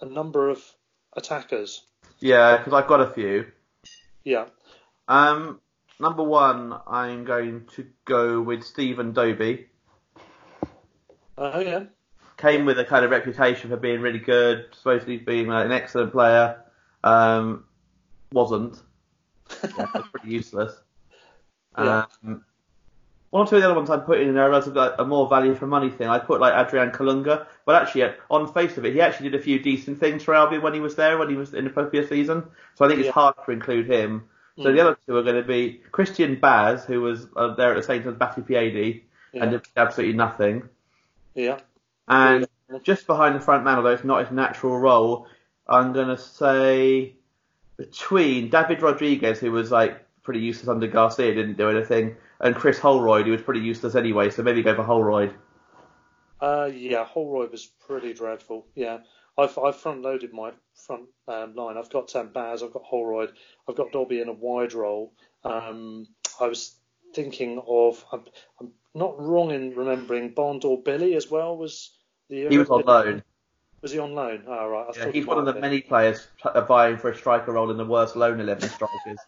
[0.00, 0.62] a number of
[1.14, 1.84] attackers.
[2.20, 3.46] Yeah, because I've got a few.
[4.24, 4.46] Yeah,
[5.10, 5.60] Um,
[5.98, 9.66] number one, I'm going to go with Stephen Dobbie.
[11.36, 11.84] oh yeah,
[12.36, 16.12] Came with a kind of reputation for being really good, supposedly being uh, an excellent
[16.12, 16.62] player.
[17.02, 17.64] Um,
[18.32, 18.80] wasn't.
[19.76, 20.72] Yeah, was pretty useless.
[21.76, 22.04] Yeah.
[22.22, 22.44] Um,
[23.30, 25.28] one or two of the other ones I put in there as a, a more
[25.28, 26.06] value for money thing.
[26.06, 29.40] I put like Adrian Colunga, but actually, uh, on face of it, he actually did
[29.40, 31.70] a few decent things for Albion when he was there, when he was in the
[31.70, 32.44] previous season.
[32.76, 34.29] So I think it's hard to include him.
[34.58, 34.74] So Mm.
[34.74, 37.82] the other two are going to be Christian Baz, who was uh, there at the
[37.82, 40.68] same time as Battipiedi, and did absolutely nothing.
[41.34, 41.60] yeah,
[42.08, 42.46] And
[42.82, 45.26] just behind the front man, although it's not his natural role,
[45.66, 47.14] I'm going to say
[47.76, 52.78] between David Rodriguez, who was like pretty useless under Garcia, didn't do anything, and Chris
[52.78, 54.30] Holroyd, who was pretty useless anyway.
[54.30, 55.34] So maybe go for Holroyd.
[56.40, 57.04] uh, yeah.
[57.04, 58.66] Holroyd was pretty dreadful.
[58.74, 58.98] Yeah,
[59.38, 60.52] I've I've front loaded my
[60.86, 61.76] front um, line.
[61.76, 63.32] I've got um, Baz, I've got Holroyd,
[63.68, 65.12] I've got Dobbie in a wide role.
[65.44, 66.06] Um,
[66.40, 66.76] I was
[67.14, 68.24] thinking of I'm,
[68.60, 71.96] I'm not wrong in remembering Bond or Billy as well was
[72.28, 73.22] the He was on loan.
[73.82, 74.44] Was he on loan?
[74.46, 74.86] Oh, right.
[74.94, 77.70] I Yeah, he's one of the have many players uh, vying for a striker role
[77.70, 79.18] in the worst loan 11 strikers.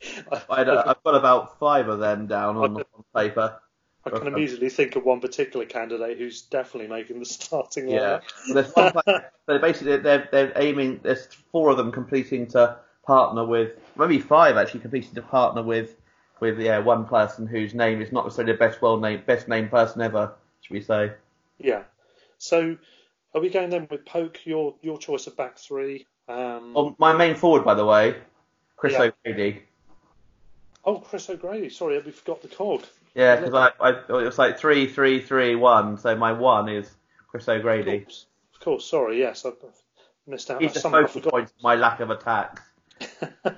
[0.50, 3.60] I had, I've got about five of them down on, on paper.
[4.06, 8.20] I can immediately think of one particular candidate who's definitely making the starting Yeah.
[8.20, 8.22] lineup.
[8.46, 12.78] Well, there's one player, so basically they're, they're aiming, there's four of them completing to
[13.04, 15.96] partner with, maybe five actually completing to partner with
[16.40, 19.70] with yeah one person whose name is not necessarily the best well named best named
[19.70, 20.32] person ever,
[20.62, 21.12] should we say?
[21.58, 21.82] Yeah.
[22.38, 22.78] So
[23.34, 24.46] are we going then with Poke?
[24.46, 26.06] Your your choice of back three.
[26.28, 28.16] Um, Oh, my main forward, by the way,
[28.78, 29.10] Chris Yeah.
[29.26, 29.64] O'Grady.
[30.86, 31.68] oh, Chris O'Grady.
[31.68, 32.84] Sorry, we forgot the cog.
[33.14, 36.88] Yeah, because I, I it was like three three three one, so my one is
[37.28, 37.98] Chris O'Grady.
[38.02, 38.26] Oops.
[38.54, 38.84] Of course.
[38.86, 39.18] Sorry.
[39.18, 39.54] Yes, I've
[40.26, 40.62] missed out.
[40.62, 42.62] He's the focal point of my lack of attack.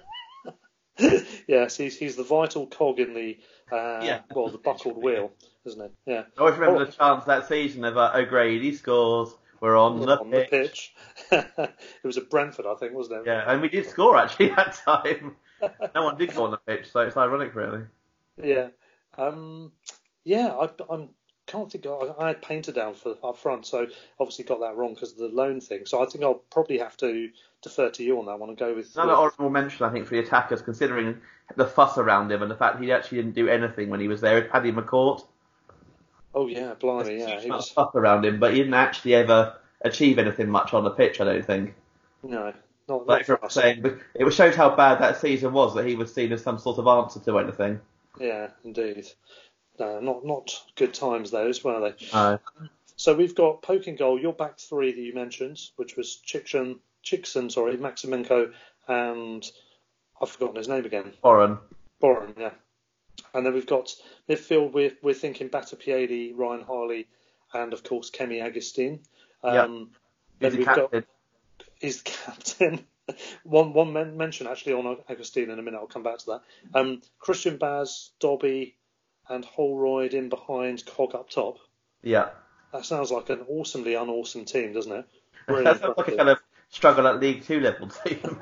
[1.47, 3.39] yes, he's he's the vital cog in the
[3.71, 4.21] uh, Yeah.
[4.35, 5.33] well the buckled wheel,
[5.65, 5.93] isn't it?
[6.07, 6.23] Yeah.
[6.37, 6.85] I always remember Oh.
[6.85, 9.35] the chance that season of uh, O'Grady scores.
[9.61, 10.51] We're on the on pitch.
[10.51, 10.95] the pitch.
[11.71, 13.27] it was at Brentford, I think, wasn't it?
[13.27, 15.37] Yeah, and we did score actually that time.
[15.95, 17.83] no one did go on the pitch, so it's ironic, really.
[18.43, 18.69] Yeah.
[19.19, 19.73] Um,
[20.25, 21.11] yeah, I I'm,
[21.47, 21.87] can't think.
[21.87, 23.87] I, I had Paynter down for up front, so
[24.19, 25.87] obviously got that wrong because of the loan thing.
[25.87, 27.31] So I think I'll probably have to
[27.63, 28.95] defer to you on that one and go with.
[28.97, 31.21] Another honourable mention, I think, for the attackers, considering
[31.57, 34.21] the fuss around him and the fact he actually didn't do anything when he was
[34.21, 35.25] there, Paddy McCourt.
[36.35, 40.19] oh yeah, blimey, yeah, he was fuss around him, but he didn't actually ever achieve
[40.19, 41.75] anything much on the pitch, I don't think.
[42.23, 42.53] no,
[42.89, 43.07] not,
[43.43, 46.43] I'm saying, but it showed how bad that season was that he was seen as
[46.43, 47.81] some sort of answer to anything.
[48.21, 49.07] Yeah, indeed.
[49.79, 52.07] No, not not good times those, were they?
[52.13, 52.39] No.
[52.97, 56.79] So we've got Poke in goal, your back three that you mentioned, which was Chicksen,
[57.05, 58.53] Chicksen, sorry, Maksimenko,
[58.87, 59.45] and
[60.21, 61.13] I've forgotten his name again.
[61.25, 61.59] Forren.
[62.01, 62.53] Forren, yeah.
[63.35, 63.95] And then we've got
[64.29, 64.73] midfield.
[64.73, 67.09] We're we're thinking Battipiedi, Ryan Harley,
[67.55, 69.01] and of course Kemy Agustien.
[69.43, 69.91] Um,
[70.39, 71.05] He's then the we've got captain.
[71.81, 72.85] he's the captain.
[73.45, 75.79] one one men- mention actually on Agustien in a minute.
[75.79, 76.43] I'll come back to that.
[76.79, 78.77] Um, Christian Baz, Dobbie,
[79.29, 80.85] and Holroyd in behind.
[80.87, 81.59] Cog up top.
[82.03, 82.31] Yeah.
[82.73, 85.05] That sounds like an awesomely unawesome team, doesn't it?
[85.49, 86.39] That Really sounds like a kind of
[86.69, 88.41] struggle at League Two level team.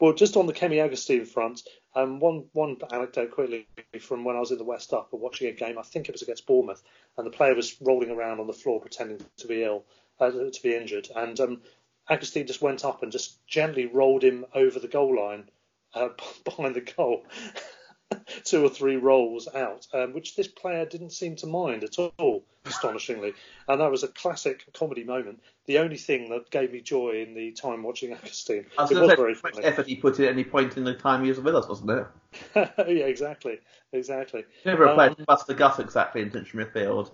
[0.00, 1.62] Well, just on the Kemy Agustien front,
[1.94, 3.66] um, one one anecdote quickly
[4.00, 5.78] from when I was in the West Up and watching a game.
[5.78, 6.82] I think it was against Bournemouth,
[7.16, 9.84] and the player was rolling around on the floor pretending to be ill,
[10.20, 11.62] uh, to be injured, and um,
[12.10, 15.48] Agustien just went up and just gently rolled him over the goal line
[15.94, 16.08] uh,
[16.44, 17.24] behind the goal.
[18.44, 22.44] Two or three rolls out, um, which this player didn't seem to mind at all,
[22.64, 23.32] astonishingly.
[23.66, 25.40] And that was a classic comedy moment.
[25.66, 28.66] The only thing that gave me joy in the time watching Agustien.
[28.78, 29.64] Was It was say, very funny.
[29.64, 31.90] effort he put in at any point in the time he was with us, wasn't
[31.90, 32.06] it?
[32.54, 33.58] yeah, exactly,
[33.92, 37.10] exactly, Never a player Um, to bust the gut exactly in central midfield.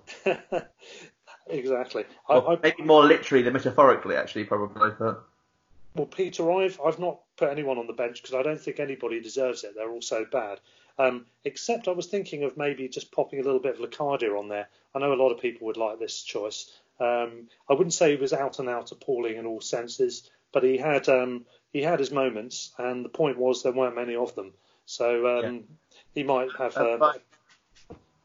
[1.51, 2.05] Exactly.
[2.29, 4.91] I, I, maybe more literally than metaphorically, actually, probably.
[4.99, 5.25] But
[5.95, 9.21] well, Peter, I've I've not put anyone on the bench because I don't think anybody
[9.21, 9.75] deserves it.
[9.75, 10.61] They're all so bad.
[10.99, 14.49] Um, except I was thinking of maybe just popping a little bit of Lacardia on
[14.49, 14.69] there.
[14.95, 16.71] I know a lot of people would like this choice.
[17.01, 20.77] Um, I wouldn't say he was out and out appalling in all senses, but he
[20.77, 24.53] had um, he had his moments, and the point was there weren't many of them.
[24.87, 25.65] So um,
[26.15, 26.77] he might have.
[26.77, 27.13] Uh.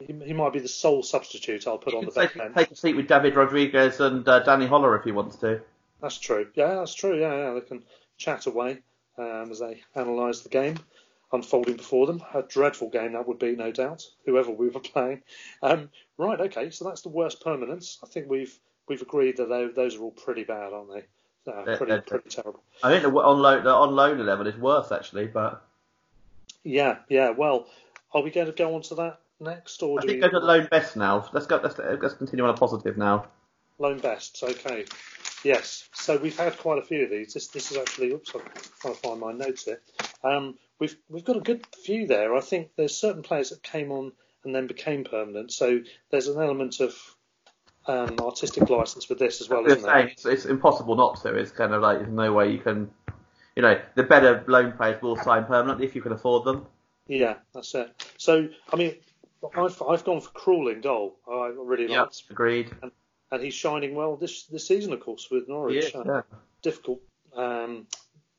[0.08, 2.56] He, he might be the sole substitute I'll put on the take, bench.
[2.56, 5.62] take a seat with David Rodriguez and uh, Danny Holla if he wants to.
[6.02, 6.48] That's true.
[6.56, 7.20] Yeah, that's true.
[7.20, 7.54] Yeah, yeah.
[7.54, 7.84] They can
[8.18, 8.80] chat away
[9.18, 10.78] um, as they analyse the game
[11.32, 12.24] unfolding before them.
[12.34, 15.22] A dreadful game that would be, no doubt, whoever we were playing.
[15.64, 16.40] Um, right.
[16.40, 16.70] Okay.
[16.70, 17.98] So that's the worst permanence.
[18.04, 21.52] I think we've we've agreed that they, those are all pretty bad, aren't they?
[21.52, 22.62] Uh, They're- pretty they're- pretty terrible.
[22.84, 25.64] I think the on loan the on loan level is worse actually, but
[26.64, 26.98] Yeah.
[27.10, 27.32] Yeah.
[27.32, 27.68] Well,
[28.14, 30.40] are we going to go on to that next, or I do think we go
[30.40, 31.30] to loan best now.
[31.34, 31.60] Let's go.
[31.62, 33.28] Let's, let's continue on a positive now.
[33.78, 34.44] loan best?
[34.44, 34.86] Okay.
[35.44, 35.88] Yes.
[35.94, 37.34] So we've had quite a few of these.
[37.34, 38.12] This this is actually.
[38.12, 38.34] Oops.
[38.34, 38.42] I'm
[38.82, 39.82] trying to find my notes here.
[40.24, 42.36] Um, we've we've got a good few there.
[42.36, 44.12] I think there's certain players that came on
[44.44, 45.52] and then became permanent.
[45.52, 46.96] So there's an element of
[47.88, 50.08] um, artistic license with this as well, isn't saying there?
[50.08, 51.36] it's, it's impossible not to.
[51.36, 52.90] It's kind of like there's no way you can.
[53.56, 56.66] You know, the better loan players will sign permanently if you can afford them.
[57.08, 57.94] Yeah, that's it.
[58.18, 58.96] So I mean,
[59.58, 61.20] I've I've gone for Krul in goal.
[61.32, 62.72] I really Yeah, liked, agreed.
[63.32, 65.92] and he's shining well this this season, of course, with Norwich.
[65.94, 66.22] Yeah, Uh, yeah.
[66.62, 67.02] difficult,
[67.36, 67.88] um,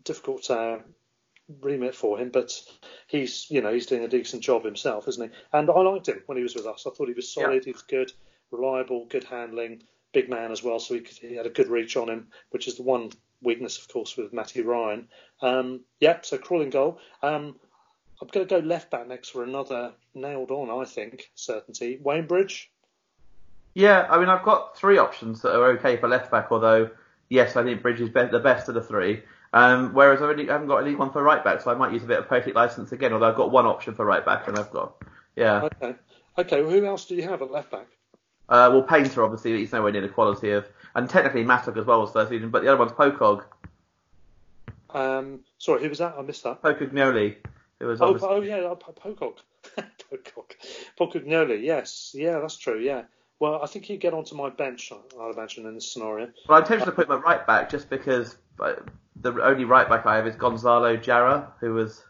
[0.05, 0.79] difficult uh,
[1.61, 2.53] remit for him, but
[3.07, 5.37] he's you know he's doing a decent job himself, isn't he?
[5.53, 6.87] And I liked him when he was with us.
[6.87, 7.65] I thought he was solid.
[7.65, 8.13] He was good,
[8.51, 10.79] reliable, good handling, big man as well.
[10.81, 13.11] So he, could, he had a good reach on him, which is the one
[13.43, 15.09] weakness, of course, with Matty Ryan.
[15.41, 16.99] Um, yeah, so Krul in goal.
[17.23, 17.57] Um,
[18.21, 21.99] I'm going to go left back next for another nailed on, I think, certainty.
[22.03, 22.71] Wayne Bridge.
[23.75, 26.91] Yeah, I mean, I've got three options that are okay for left back, although,
[27.29, 29.23] yes, I think Bridge is be- the best of the three.
[29.53, 32.03] Um, whereas I really haven't got any one for right back, so I might use
[32.03, 34.59] a bit of poetic license again, although I've got one option for right back, and
[34.59, 34.95] I've got,
[35.37, 35.63] yeah.
[35.63, 35.95] Okay.
[36.39, 37.87] Okay, well, who else do you have at left back?
[38.49, 42.01] Uh, well, Paynter, obviously, he's nowhere near the quality of, and technically Mattock as well
[42.01, 43.45] was first season, but the other one's Pokog,
[44.91, 46.15] Um, sorry, who was that?
[46.19, 46.63] I missed that.
[46.63, 47.37] Pocognoli.
[47.81, 49.39] Was Oh, oh yeah, oh, Po- Pocock.
[50.11, 50.57] Pocock.
[50.99, 52.13] Pocognoli, yes.
[52.15, 53.03] Yeah, that's true, yeah.
[53.39, 56.31] Well, I think he'd get onto my bench, I'd imagine, in this scenario.
[56.49, 60.17] well, I'm tempted to put my right back just because the only right back I
[60.17, 62.03] have is Gonzalo Jara, who was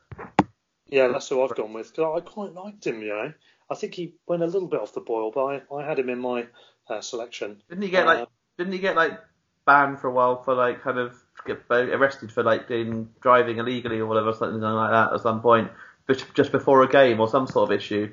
[0.89, 1.93] Yeah, that's who I've gone with.
[1.95, 3.33] 'cause I quite liked him, you know.
[3.69, 6.09] I think he went a little bit off the boil, but I, I had him
[6.11, 6.47] in my
[6.89, 7.61] uh, selection.
[7.69, 9.19] didn't he get like Uh, didn't he get like
[9.65, 13.99] banned for a while for like kind of get arrested for like doing driving illegally
[14.01, 15.71] or whatever something like that at some point
[16.09, 18.13] just just before a game or some sort of issue.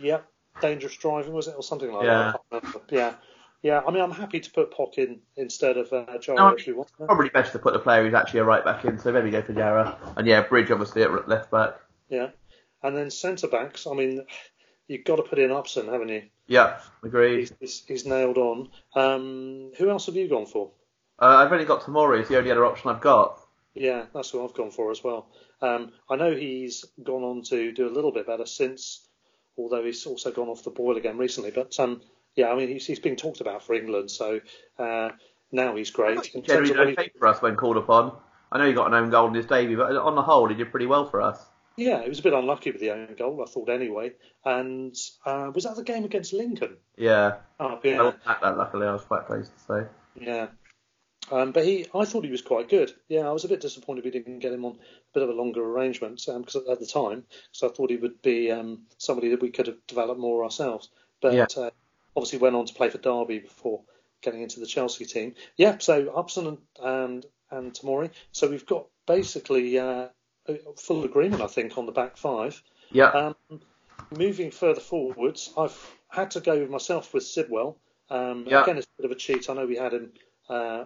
[0.00, 0.18] Yeah,
[0.60, 2.14] dangerous driving was it, or something like Yeah.
[2.18, 2.26] that?
[2.28, 2.80] I can't remember.
[2.90, 3.14] Yeah,
[3.62, 3.80] yeah.
[3.86, 6.76] I mean, I'm happy to put Pock in instead of uh, Jara No, if you
[6.76, 6.90] want.
[6.96, 9.42] Probably best to put the player who's actually a right back in, so maybe go
[9.42, 9.96] for Jara.
[10.16, 11.76] And yeah, Bridge obviously at left back.
[12.08, 12.30] Yeah,
[12.82, 13.86] and then centre backs.
[13.86, 14.24] I mean,
[14.88, 16.22] you've got to put in Upson, haven't you?
[16.46, 17.40] Yeah, agreed.
[17.40, 18.70] He's, he's, he's nailed on.
[18.94, 20.70] Um, who else have you gone for?
[21.20, 23.40] Uh, I've only got Tomori, it's the only other option I've got.
[23.74, 25.28] Yeah, that's what I've gone for as well.
[25.60, 29.06] Um, I know he's gone on to do a little bit better since,
[29.56, 31.50] although he's also gone off the boil again recently.
[31.50, 32.00] But um,
[32.36, 34.40] yeah, I mean, he's, he's been talked about for England, so
[34.78, 35.10] uh,
[35.52, 36.34] now he's great.
[36.34, 38.16] In terms Generally of did he- okay for us when called upon.
[38.50, 40.54] I know he got an own goal in his debut, but on the whole, he
[40.54, 41.44] did pretty well for us.
[41.76, 44.12] yeah, he was a bit unlucky with the own goal, I thought anyway.
[44.44, 44.96] And
[45.26, 46.76] uh, was that the game against Lincoln?
[46.96, 47.36] Yeah.
[47.60, 49.88] Oh, I yeah, wasn't at that, luckily, I was quite pleased to say.
[50.24, 50.46] yeah.
[51.30, 52.92] Um, but he, I thought he was quite good.
[53.08, 55.32] Yeah, I was a bit disappointed we didn't get him on a bit of a
[55.32, 59.42] longer arrangement because at the time, because I thought he would be um, somebody that
[59.42, 60.88] we could have developed more ourselves.
[61.20, 61.46] But Yeah.
[61.56, 61.70] uh,
[62.16, 63.82] obviously went on to play for Derby before
[64.20, 65.34] getting into the Chelsea team.
[65.56, 68.10] Yeah, so Upson and and, and Tomori.
[68.32, 70.08] So we've got basically uh,
[70.76, 72.60] full agreement, I think, on the back five.
[72.90, 73.10] Yeah.
[73.50, 73.60] Um,
[74.16, 77.76] moving further forwards, I've had to go with myself with Sidwell.
[78.10, 78.62] Um, Yeah.
[78.62, 79.50] Again, it's a bit of a cheat.
[79.50, 80.12] I know we had him
[80.48, 80.84] uh,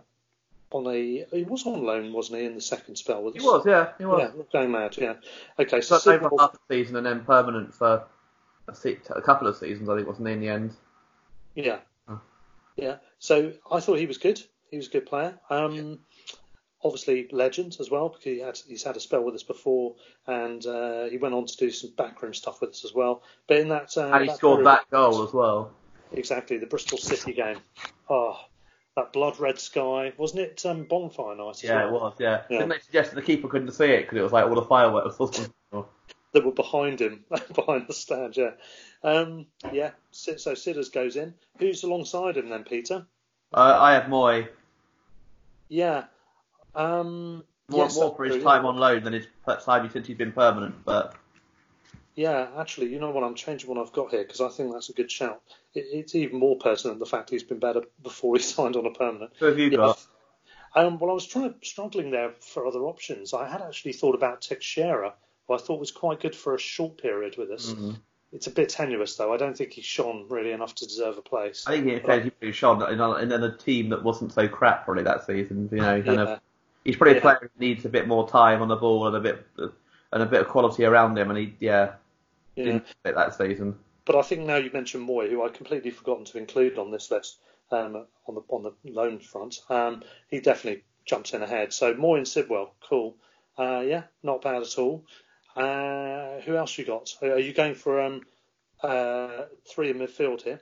[0.74, 1.24] on a.
[1.32, 4.04] He was on loan, wasn't he, in the second spell with he was, yeah, he
[4.04, 4.32] was.
[4.36, 4.96] Yeah, going mad.
[4.96, 5.14] Yeah.
[5.58, 8.04] Okay, so So over half a season and then permanent for
[8.68, 10.72] a, se- a couple of seasons, I think, wasn't he, in the end?
[11.54, 12.20] yeah, Oh.
[12.76, 12.96] yeah.
[13.18, 14.40] So I thought he was good.
[14.70, 15.38] He was a good player.
[15.50, 16.00] Um,
[16.84, 19.94] Obviously, legend as well because he had he's had a spell with us before,
[20.26, 23.22] and uh, he went on to do some backroom stuff with us as well.
[23.46, 25.70] But in that, uh, And he that scored that goal as well.
[26.10, 27.58] Exactly, the Bristol City game.
[28.10, 28.36] Oh,
[28.96, 30.64] that blood red sky, wasn't it?
[30.66, 31.88] Um, bonfire night as Yeah, well.
[31.88, 32.42] it was, yeah.
[32.50, 32.58] Yeah.
[32.58, 34.62] Didn't they suggest that the keeper couldn't see it because it was like all the
[34.62, 35.16] fireworks?
[36.34, 38.38] That were behind him, behind the stand.
[38.38, 38.52] Yeah,
[39.04, 39.90] um, yeah.
[40.12, 41.34] Sid- So Sidders goes in.
[41.58, 43.04] Who's alongside him then, Peter?
[43.52, 44.48] Uh, I have Mooy.
[45.68, 46.04] Yeah.
[46.74, 49.26] Um, More, yes, more for his time on loan than his
[49.62, 51.14] time since he's been permanent, but
[52.14, 53.24] Yeah, actually, you know what?
[53.24, 55.40] I'm changing what I've got here because I think that's a good shout.
[55.74, 58.90] It, it's even more pertinent the fact he's been better before he signed on a
[58.90, 59.32] permanent.
[59.38, 59.76] who have you Yeah.
[59.76, 60.06] got?
[60.74, 63.34] Um, well, I was trying struggling there for other options.
[63.34, 65.12] I had actually thought about Teixeira,
[65.46, 67.72] who I thought was quite good for a short period with us.
[67.72, 67.96] Mhm.
[68.32, 69.32] It's a bit tenuous though.
[69.34, 71.64] I don't think he's shone really enough to deserve a place.
[71.66, 74.86] I think he fairly pretty shone in, a- in a team that wasn't so crap
[74.86, 75.68] probably that season.
[75.70, 76.22] You know, kind Yeah.
[76.22, 76.40] of,
[76.84, 77.18] he's probably Yeah.
[77.18, 80.22] a player who needs a bit more time on the ball and a bit and
[80.22, 81.92] a bit of quality around him, and he yeah
[82.56, 82.64] Yeah.
[82.64, 83.78] didn't fit that season.
[84.04, 87.10] But I think now you mentioned Mooy, who I'd completely forgotten to include on this
[87.10, 87.38] list
[87.70, 89.60] um, on the on the loan front.
[89.70, 91.72] Um, he definitely jumps in ahead.
[91.72, 93.16] So Mooy and Sidwell, cool.
[93.56, 95.04] Uh, yeah, not bad at all.
[95.54, 97.14] Uh, who else you got?
[97.22, 98.22] Are you going for um,
[98.82, 100.60] uh, three in midfield here?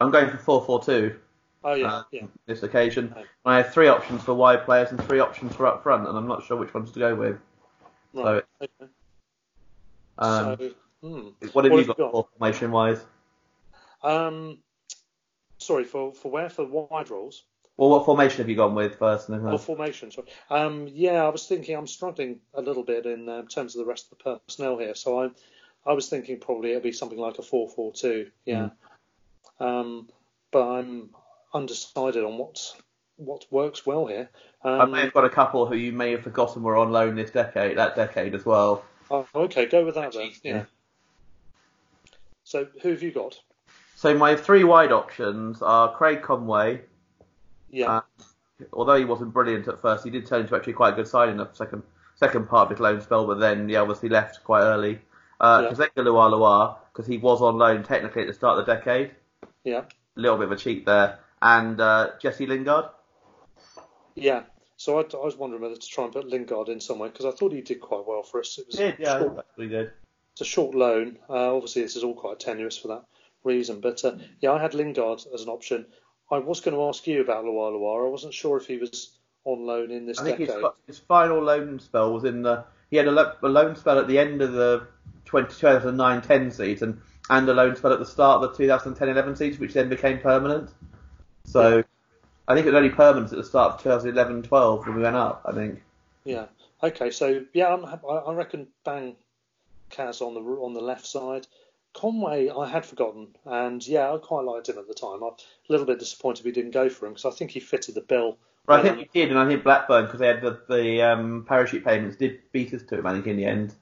[0.00, 1.16] I'm going for four four two.
[1.64, 2.22] Oh yeah, Uh, yeah.
[2.46, 3.26] This occasion, Right.
[3.44, 6.28] I have three options for wide players and three options for up front, and I'm
[6.28, 7.38] not sure which ones to go with.
[8.12, 8.44] Right.
[8.62, 8.90] Okay.
[10.18, 10.70] Um, so,
[11.02, 11.28] hmm.
[11.52, 12.28] what have what you have got, got?
[12.38, 13.04] formation wise?
[14.02, 14.58] Um,
[15.58, 17.44] sorry for for where for wide roles
[17.76, 19.28] Well, what formation have you gone with first?
[19.28, 20.10] And then, or formation.
[20.10, 20.28] Sorry.
[20.50, 23.88] Um, yeah, I was thinking I'm struggling a little bit in uh, terms of the
[23.88, 24.94] rest of the personnel here.
[24.94, 25.30] So I
[25.86, 28.30] I was thinking probably it'll be something like a four four two.
[28.44, 28.70] Yeah.
[29.60, 30.08] Um,
[30.50, 31.10] but I'm
[31.54, 32.60] undecided on what
[33.16, 34.28] what works well here.
[34.62, 37.14] I Um, may have got a couple who you may have forgotten were on loan
[37.14, 38.84] this decade, that decade as well.
[39.10, 40.32] oh, okay, go with that then.
[40.42, 40.52] Yeah.
[40.54, 40.64] Yeah.
[42.46, 43.40] So who have you got?
[43.96, 46.82] So my three wide options are Craig Conway.
[47.70, 47.90] Yeah.
[47.90, 48.00] Uh,
[48.72, 51.28] although he wasn't brilliant at first, he did turn into actually quite a good side
[51.28, 51.82] in the second
[52.14, 55.00] second part of his loan spell, but then he obviously left quite early.
[55.40, 55.86] Uh, Yeah.
[55.96, 59.10] Lualua, because he was on loan technically at the start of the decade.
[59.64, 59.82] yeah.
[60.16, 61.18] A little bit of a cheat there.
[61.42, 62.86] And uh, Jesse Lingard.
[64.14, 64.44] Yeah.
[64.76, 67.32] So I, I was wondering whether to try and put Lingard in somewhere because I
[67.32, 68.56] thought he did quite well for us.
[68.56, 68.92] It was yeah,
[69.34, 69.90] that's pretty good.
[70.36, 71.16] It's a short loan.
[71.30, 73.04] Uh, obviously, this is all quite tenuous for that
[73.42, 73.80] reason.
[73.80, 75.86] But uh, yeah, I had Lingard as an option.
[76.30, 78.06] I was going to ask you about Luar Luar.
[78.06, 80.70] I wasn't sure if he was on loan in this I think his, decade.
[80.86, 84.18] his final loan spell was in the he had a, a loan spell at the
[84.18, 84.86] end of the
[85.26, 89.88] 2009-10 season and a loan spell at the start of the 2010-11 season, which then
[89.88, 90.70] became permanent.
[91.44, 91.82] So
[92.46, 95.42] I think it was only permanent at the start of 2011-12 when we went up.
[95.46, 95.82] I think.
[96.24, 96.46] Yeah.
[96.82, 97.10] Okay.
[97.10, 99.16] So yeah, I'm, I I reckon bang
[99.90, 101.46] Kaz on the on the left side.
[101.92, 105.22] Conway, I had forgotten, and yeah, I quite liked him at the time.
[105.22, 105.36] I'm a
[105.68, 108.38] little bit disappointed we didn't go for him because I think he fitted the bill.
[108.66, 111.44] Well, I think we did, and I think Blackburn because they had the, the um,
[111.48, 113.06] parachute payments did beat us to it.
[113.06, 113.74] I think in the end.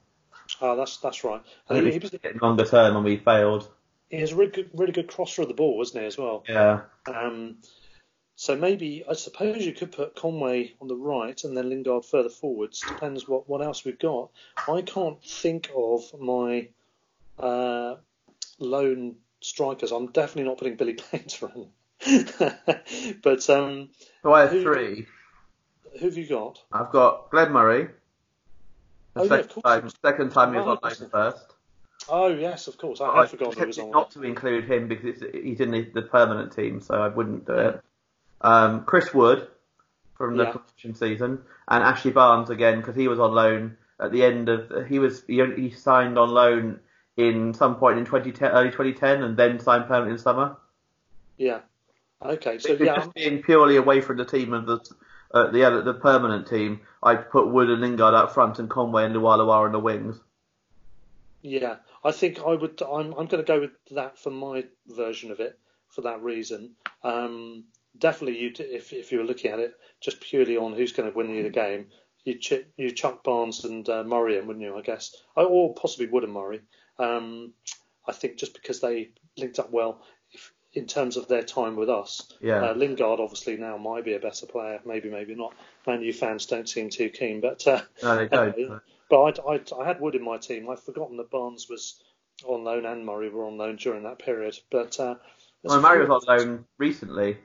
[0.61, 1.41] Oh, that's that's right.
[1.69, 3.69] I And think he, he was was getting longer term and we failed.
[4.09, 6.47] he was a really good, really good crosser of the ball, wasn't he as well?
[6.47, 6.81] Yeah.
[7.07, 7.57] Um,
[8.35, 12.29] so maybe I suppose you could put Conway on the right and then Lingard further
[12.29, 12.81] forwards.
[12.81, 14.29] Depends what, what else we've got.
[14.67, 16.67] I can't think of my
[17.39, 17.95] uh,
[18.59, 19.91] lone strikers.
[19.91, 21.67] I'm definitely not putting Billy Paynter in.
[23.23, 23.89] but um,
[24.23, 25.05] I have Who- three.
[25.99, 26.61] who have you got?
[26.71, 27.87] I've got Glenn Murray.
[29.13, 29.63] The Oh, yeah, second, of course.
[29.63, 31.45] time, second time he was Oh, on loan first.
[32.09, 32.99] Oh yes, of course.
[33.01, 33.89] I had forgotten he was on.
[33.91, 37.53] not to include him because he's in the, the permanent team, so I wouldn't do
[37.53, 37.81] it.
[38.45, 39.47] Um, Chris Wood
[40.15, 40.51] from the Yeah.
[40.51, 44.87] promotion season, and Ashley Barnes again because he was on loan at the end of
[44.87, 46.79] he was he, he signed on loan
[47.17, 50.57] in some point in 2010, early 2010, and then signed permanent in summer.
[51.37, 51.61] Yeah.
[52.21, 52.59] Okay.
[52.59, 54.79] So yeah, just being purely away from the team of the
[55.33, 59.15] uh, the the permanent team, I'd put Wood and Lingard up front and Conway and
[59.15, 60.19] Lualua on the wings.
[61.41, 62.81] Yeah, I think I would.
[62.81, 66.71] I'm I'm going to go with that for my version of it for that reason.
[67.03, 67.65] Um,
[67.99, 71.17] definitely, you if if you were looking at it just purely on who's going to
[71.17, 71.87] win you the game,
[72.23, 74.77] you ch- you chuck Barnes and uh, Murray in, wouldn't you?
[74.77, 76.61] I guess, or possibly Wood and Murray.
[76.99, 77.53] Um,
[78.07, 81.89] I think just because they linked up well if, in terms of their time with
[81.89, 82.31] us.
[82.39, 82.61] Yeah.
[82.69, 85.53] Uh, Lingard obviously now might be a better player, maybe maybe not.
[85.87, 87.65] Man U fans don't seem too keen, but.
[87.67, 88.81] Uh, No, they don't.
[89.09, 90.69] but I, I, I had Wood in my team.
[90.69, 92.01] I've forgotten that Barnes was
[92.43, 94.57] on loan and Murray were on loan during that period.
[94.69, 95.15] But uh,
[95.63, 97.37] well, Murray was on loan recently.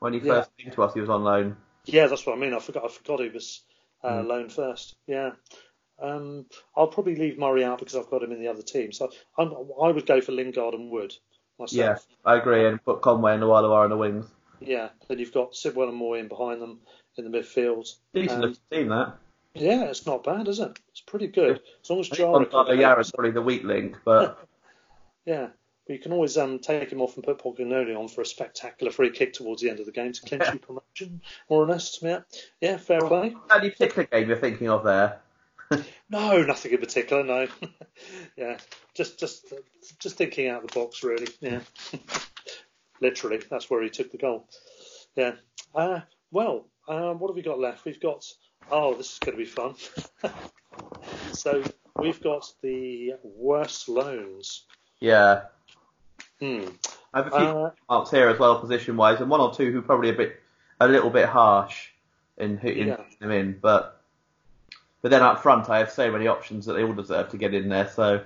[0.00, 0.34] When he Yeah.
[0.34, 1.56] first came to us, he was on loan.
[1.84, 2.54] yeah, that's what I mean.
[2.54, 2.84] I forgot.
[2.84, 3.62] I forgot he was
[4.02, 4.28] uh, Hmm.
[4.28, 4.96] loan first.
[5.06, 5.32] Yeah.
[6.00, 6.46] Um,
[6.76, 8.92] I'll probably leave Murray out because I've got him in the other team.
[8.92, 11.12] So I'm, I would go for Lingard and Wood
[11.70, 12.06] Yeah, myself.
[12.24, 14.26] I agree, and put Conway and Lualua on the wings.
[14.60, 14.90] Yeah.
[15.08, 16.80] Then you've got Sidwell and Mooy in behind them
[17.16, 17.88] in the midfield.
[18.14, 19.14] Decent Um, looking team, that.
[19.54, 20.78] yeah, it's not bad, is it?
[20.90, 21.60] It's pretty good.
[21.82, 22.44] As long as Jara.
[22.44, 24.38] Gonzalo Jara's probably the weak link, but
[25.26, 25.48] Yeah,
[25.88, 28.92] but you can always um, take him off and put Pocognoli on for a spectacular
[28.92, 31.98] free kick towards the end of the game to clinch you promotion, more or less.
[32.02, 32.20] Yeah,
[32.60, 33.34] yeah, fair play.
[33.50, 35.20] any particular game you're thinking of there?
[36.10, 37.22] No, nothing in particular.
[37.22, 37.46] No,
[38.36, 38.56] yeah,
[38.94, 39.52] just just
[39.98, 41.28] just thinking out of the box, really.
[41.40, 41.60] Yeah,
[43.02, 44.48] literally, that's where he took the goal.
[45.16, 45.32] Yeah.
[45.74, 47.84] Uh, well, um, what have we got left?
[47.84, 48.24] We've got.
[48.70, 49.74] Oh, this is going to be fun.
[51.32, 51.62] so
[51.96, 54.64] we've got the worst loans.
[55.00, 55.42] Yeah,
[56.40, 56.68] Hmm.
[57.12, 59.72] I have a few Uh, marks here as well, position wise, and one or two
[59.72, 60.40] who probably a bit,
[60.80, 61.88] a little bit harsh
[62.36, 63.02] in hitting Yeah.
[63.20, 64.00] them in, but
[65.02, 67.54] but then up front I have so many options that they all deserve to get
[67.54, 67.88] in there.
[67.88, 68.24] So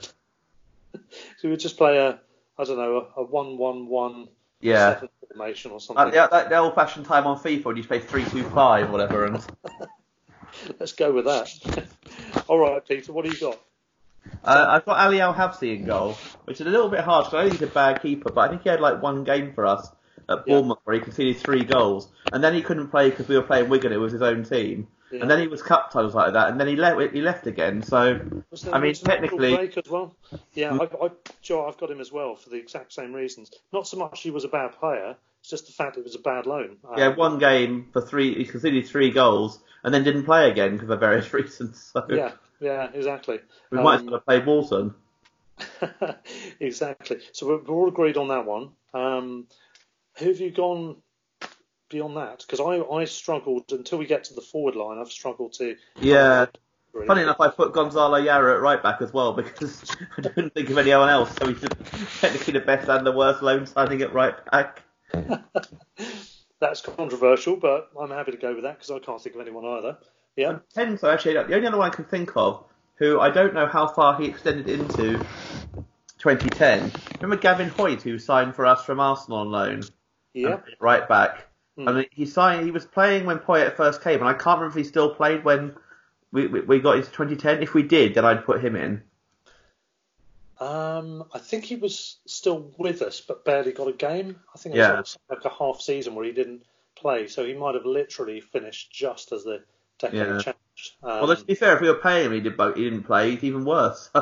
[1.38, 2.20] So we just play a,
[2.58, 4.28] I don't know, a, a one-one-one
[4.60, 6.04] yeah, formation or something.
[6.04, 8.88] like the, that, the old fashioned time on FIFA when you play three two five
[8.88, 9.44] or whatever, and
[10.78, 11.50] Let's go with that.
[12.48, 13.58] All right, Peter, what do you got?
[14.44, 17.38] Uh, I've got Ali Al Habsi in goal, which is a little bit harsh because
[17.38, 19.66] I think he's a bad keeper, but I think he had like one game for
[19.66, 19.88] us
[20.28, 20.54] at Yeah.
[20.54, 23.68] Bournemouth where he conceded three goals, and then he couldn't play because we were playing
[23.68, 25.20] Wigan, it was his own team, Yeah.
[25.22, 27.82] and then he was cup titles like that, and then he left he left again.
[27.82, 28.92] So I mean, was there a natural
[29.38, 30.14] technically- as well.
[30.54, 31.10] Yeah, I, I,
[31.42, 33.50] Joe, I've got him as well for the exact same reasons.
[33.72, 36.20] Not so much he was a bad player, it's just the fact it was a
[36.20, 36.76] bad loan.
[36.96, 40.96] Had one game for three, he conceded three goals, and then didn't play again for
[40.96, 41.90] various reasons.
[41.92, 43.40] So yeah, yeah, exactly.
[43.70, 44.94] we might as Um, well have played Walton.
[46.60, 47.18] exactly.
[47.32, 48.70] So we're, we're all agreed on that one.
[48.94, 49.46] Um,
[50.18, 50.96] who have you gone
[51.90, 52.44] beyond that?
[52.46, 54.98] Because I, I struggled until we get to the forward line.
[54.98, 55.76] I've struggled to.
[56.00, 56.46] Yeah.
[56.92, 57.06] really.
[57.06, 59.84] Funny enough, I put Gonzalo Jara at right back as well because
[60.18, 61.34] I didn't think of anyone else.
[61.36, 61.60] So he's
[62.20, 64.82] technically the best and the worst loan signing at right back.
[66.60, 69.64] That's controversial, but I'm happy to go with that because I can't think of anyone
[69.64, 69.98] either.
[70.36, 70.58] Yeah.
[70.74, 72.64] Tenzo actually, the only other one I can think of,
[72.96, 75.18] who I don't know how far he extended into
[76.18, 76.90] 2010.
[77.20, 79.82] Remember Gavin Hoyte, who signed for us from Arsenal on loan,
[80.34, 80.60] Yeah.
[80.80, 81.48] right back.
[81.76, 81.88] Hmm.
[81.88, 82.64] I mean, he signed.
[82.64, 85.44] He was playing when Poyet first came, and I can't remember if he still played
[85.44, 85.74] when
[86.30, 87.62] we we, we got into 2010.
[87.62, 89.02] If we did, then I'd put him in.
[90.60, 94.38] Um, I think he was still with us, but barely got a game.
[94.54, 95.00] I think it Yeah.
[95.00, 96.62] was like a half season where he didn't
[96.94, 99.64] play, so he might have literally finished just as the
[100.12, 100.38] Yeah.
[100.40, 100.92] changed.
[101.02, 101.74] Um, Well, let's be fair.
[101.74, 103.34] If we were paying him, he, did, he didn't play.
[103.34, 104.10] It's even worse.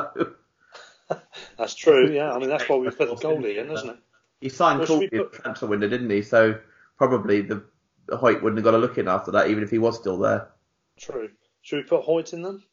[1.11, 1.17] So
[1.57, 2.09] that's true.
[2.09, 3.97] Yeah, I mean that's why we put the goalie in, isn't it?
[4.39, 6.21] he signed Well, at put- the transfer window, didn't he?
[6.21, 6.57] So
[6.97, 7.63] probably the,
[8.09, 10.49] Hoyte wouldn't have got a look in after that, even if he was still there.
[10.97, 11.29] True.
[11.63, 12.63] Should we put Hoyte in then?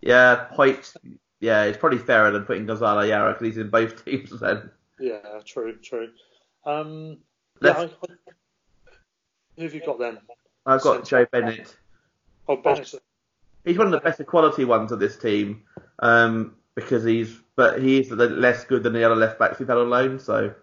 [0.00, 0.96] Yeah, Hoyte.
[1.40, 4.38] Yeah, it's probably fairer than putting Gonzalo Jara because he's in both teams.
[4.38, 4.70] Then
[5.00, 6.10] Yeah, true, true.
[6.64, 7.18] Um,
[7.60, 7.88] yeah, I, I,
[9.56, 10.18] who have you got then?
[10.64, 11.74] I've got Joe Bennett.
[12.48, 12.84] Oh.
[13.64, 15.62] He's one of the better quality ones of this team
[16.00, 19.78] um, because he's, but he's the less good than the other left backs we've had
[19.78, 20.18] on loan.
[20.18, 20.54] So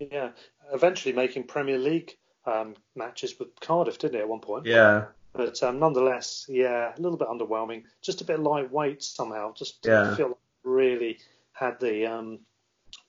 [0.00, 0.30] Yeah,
[0.72, 2.16] eventually making Premier League
[2.46, 4.66] um, matches with Cardiff, didn't he, at one point?
[4.66, 7.84] yeah, But um, nonetheless, yeah, a little bit underwhelming.
[8.02, 9.52] Just a bit lightweight somehow.
[9.54, 10.16] Just Yeah.
[10.16, 11.18] feel like really
[11.52, 12.40] had the um,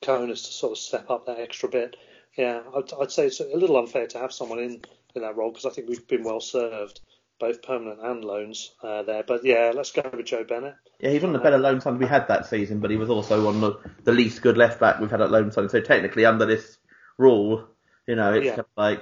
[0.03, 1.95] cojones to sort of step up that extra bit.
[2.38, 4.82] Yeah, I'd, I'd say it's a little unfair to have someone in,
[5.15, 7.01] in that role because I think we've been well served,
[7.42, 9.24] both permanent and loans uh, there.
[9.24, 10.76] But yeah, let's go with Joe Bennett.
[11.02, 13.10] yeah, he's one of the better loan signs we had that season, but he was
[13.10, 15.68] also one of the least good left back we've had at loan sign.
[15.68, 16.78] So technically, under this
[17.18, 17.68] rule,
[18.08, 18.52] you know, it's Yeah.
[18.52, 19.02] kind of like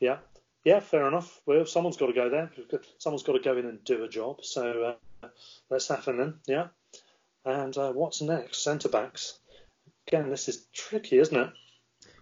[0.00, 0.18] Yeah,
[0.64, 1.40] yeah, fair enough.
[1.46, 2.50] Well, someone's got to go there.
[2.98, 4.44] Someone's got to go in and do a job.
[4.44, 5.28] So uh,
[5.70, 6.40] let's have him.
[6.46, 6.68] Yeah.
[7.44, 8.62] And uh, what's next?
[8.62, 9.38] Centre backs.
[10.06, 11.50] Again, this is tricky, isn't it?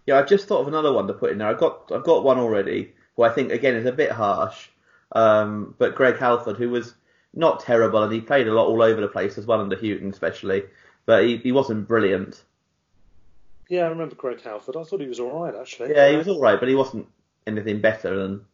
[0.07, 1.49] Yeah, I've just thought of another one to put in there.
[1.49, 4.68] I've got I've got one already, who I think again is a bit harsh.
[5.12, 6.94] Um, but Greg Halford, who was
[7.34, 10.11] not terrible, and he played a lot all over the place as well under Hughton,
[10.11, 10.64] especially.
[11.06, 12.42] But he, he wasn't brilliant.
[13.68, 14.76] Yeah, I remember Greg Halford.
[14.76, 15.90] I thought he was all right actually.
[15.90, 17.06] Yeah, he was all right, but he wasn't
[17.46, 18.44] anything better than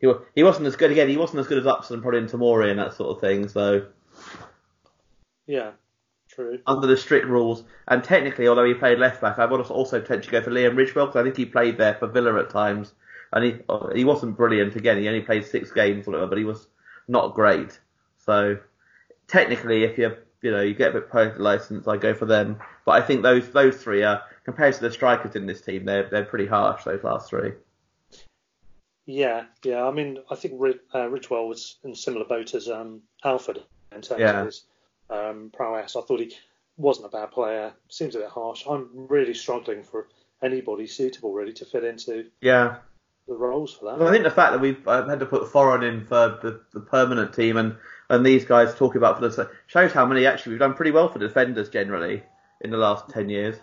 [0.00, 1.08] he he wasn't as good again.
[1.08, 3.48] He wasn't as good as Upson, probably in Tomori and that sort of thing.
[3.48, 3.86] So
[5.46, 5.72] Yeah,
[6.28, 6.58] true.
[6.66, 10.32] under the strict rules, and technically, although he played left back, I would also potentially
[10.32, 12.92] go for Liam Ridgewell because I think he played there for Villa at times,
[13.34, 13.54] and he
[13.94, 14.76] he wasn't brilliant.
[14.76, 16.68] Again, he only played six games or whatever, but he was
[17.08, 17.78] not great.
[18.16, 18.56] So
[19.28, 22.56] technically, if you you know you get a bit pro license, I go for them.
[22.86, 26.08] But I think those those three are compared to the strikers in this team, they're
[26.08, 26.84] they're pretty harsh.
[26.84, 27.52] Those last three.
[29.06, 29.84] Yeah, yeah.
[29.84, 30.54] I mean, I think
[30.94, 33.58] uh, Ridgewell was in a similar boat as um, Halford
[33.94, 34.40] in terms Yeah.
[34.40, 34.64] of his
[35.10, 35.94] um, prowess.
[35.94, 36.34] I thought he
[36.78, 37.74] wasn't a bad player.
[37.90, 38.64] Seems a bit harsh.
[38.66, 40.08] I'm really struggling for
[40.42, 42.76] anybody suitable really to fit into Yeah.
[43.26, 43.98] The roles for that.
[43.98, 46.60] Well, I think the fact that we've uh, had to put Forren in for the,
[46.72, 47.74] the permanent team and,
[48.10, 51.08] and these guys talking about for the shows how many actually we've done pretty well
[51.08, 52.22] for defenders generally
[52.60, 53.56] in the last ten years.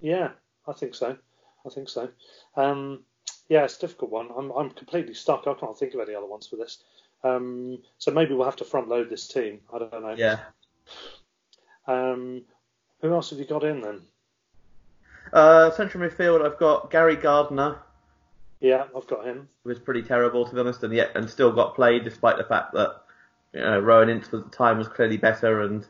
[0.00, 0.30] Yeah,
[0.68, 1.16] I think so.
[1.64, 2.10] I think so.
[2.56, 3.04] Um,
[3.48, 4.28] yeah, it's a difficult one.
[4.36, 5.46] I'm I'm completely stuck.
[5.46, 6.78] I can't think of any other ones for this.
[7.24, 9.60] Um, so maybe we'll have to front load this team.
[9.72, 10.14] I don't know.
[10.18, 10.40] Yeah.
[11.86, 12.42] Um,
[13.00, 14.02] who else have you got in then?
[15.32, 17.78] Uh, central midfield, I've got Gary Gardner,
[18.62, 19.48] Yeah, I've got him.
[19.64, 22.44] who was pretty terrible to be honest, and yet and still got played despite the
[22.44, 23.02] fact that
[23.52, 25.84] you know Rohan Ince at the time was clearly better and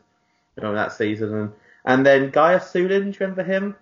[0.57, 1.53] you know that season and
[1.85, 3.75] and then Gai Assulin, do you remember him?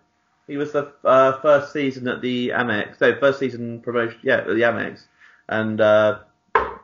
[0.47, 4.47] He was the uh, first season at the Amex, so first season promotion, yeah, at
[4.47, 5.03] the Amex,
[5.47, 6.19] and uh,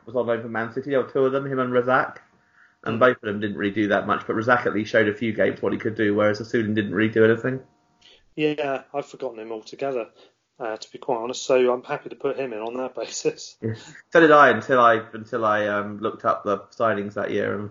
[0.06, 0.90] was on loan for Man City.
[0.90, 2.18] There were two of them, him and Razak,
[2.84, 4.26] and both of them didn't really do that much.
[4.26, 6.94] But Razak at least showed a few games what he could do, whereas Sulin didn't
[6.94, 7.60] really do anything.
[8.36, 10.06] Yeah, I've forgotten him altogether.
[10.60, 13.56] Uh, to be quite honest, so I'm happy to put him in on that basis.
[14.12, 17.58] So did I until I until I um, looked up the signings that year.
[17.58, 17.70] And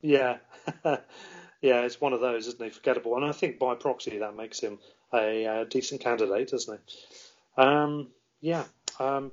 [0.00, 0.38] Yeah,
[0.84, 2.70] yeah, it's one of those, isn't he?
[2.70, 4.78] Forgettable, and I think by proxy that makes him
[5.12, 7.62] a, uh decent candidate, doesn't he?
[7.62, 8.08] Um,
[8.40, 8.64] yeah.
[8.98, 9.32] Um,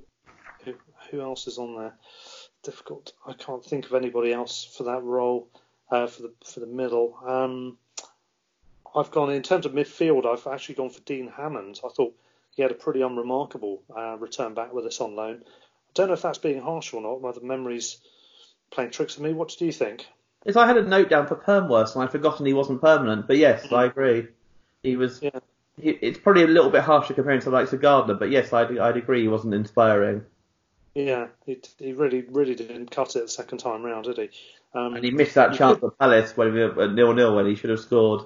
[0.64, 0.74] who,
[1.10, 1.94] who else is on there?
[2.62, 3.12] Difficult.
[3.26, 5.48] I can't think of anybody else for that role
[5.90, 7.16] uh, for the for the middle.
[7.26, 7.78] Um,
[8.94, 10.26] I've gone in terms of midfield.
[10.26, 11.80] I've actually gone for Dean Hammond.
[11.84, 12.14] I thought
[12.54, 15.42] he had a pretty unremarkable uh, return back with us on loan.
[15.44, 17.20] I don't know if that's being harsh or not.
[17.20, 17.98] Whether memories
[18.70, 19.32] playing tricks with me.
[19.32, 20.06] What do you think?
[20.44, 23.26] Yes, I had a note down for Permworth, and I'd forgotten he wasn't permanent.
[23.26, 24.28] But yes, I agree.
[24.82, 25.20] He was.
[25.22, 25.40] Yeah.
[25.80, 28.52] He, it's probably a little bit harsher comparing to the likes of Gardner, but yes,
[28.52, 30.24] I'd, I'd agree he wasn't inspiring.
[30.94, 34.30] Yeah, he, he really, really didn't cut it the second time round, did he?
[34.74, 37.46] Um, And he missed that chance for Palace when we were at nil nil when
[37.46, 38.22] he should have scored.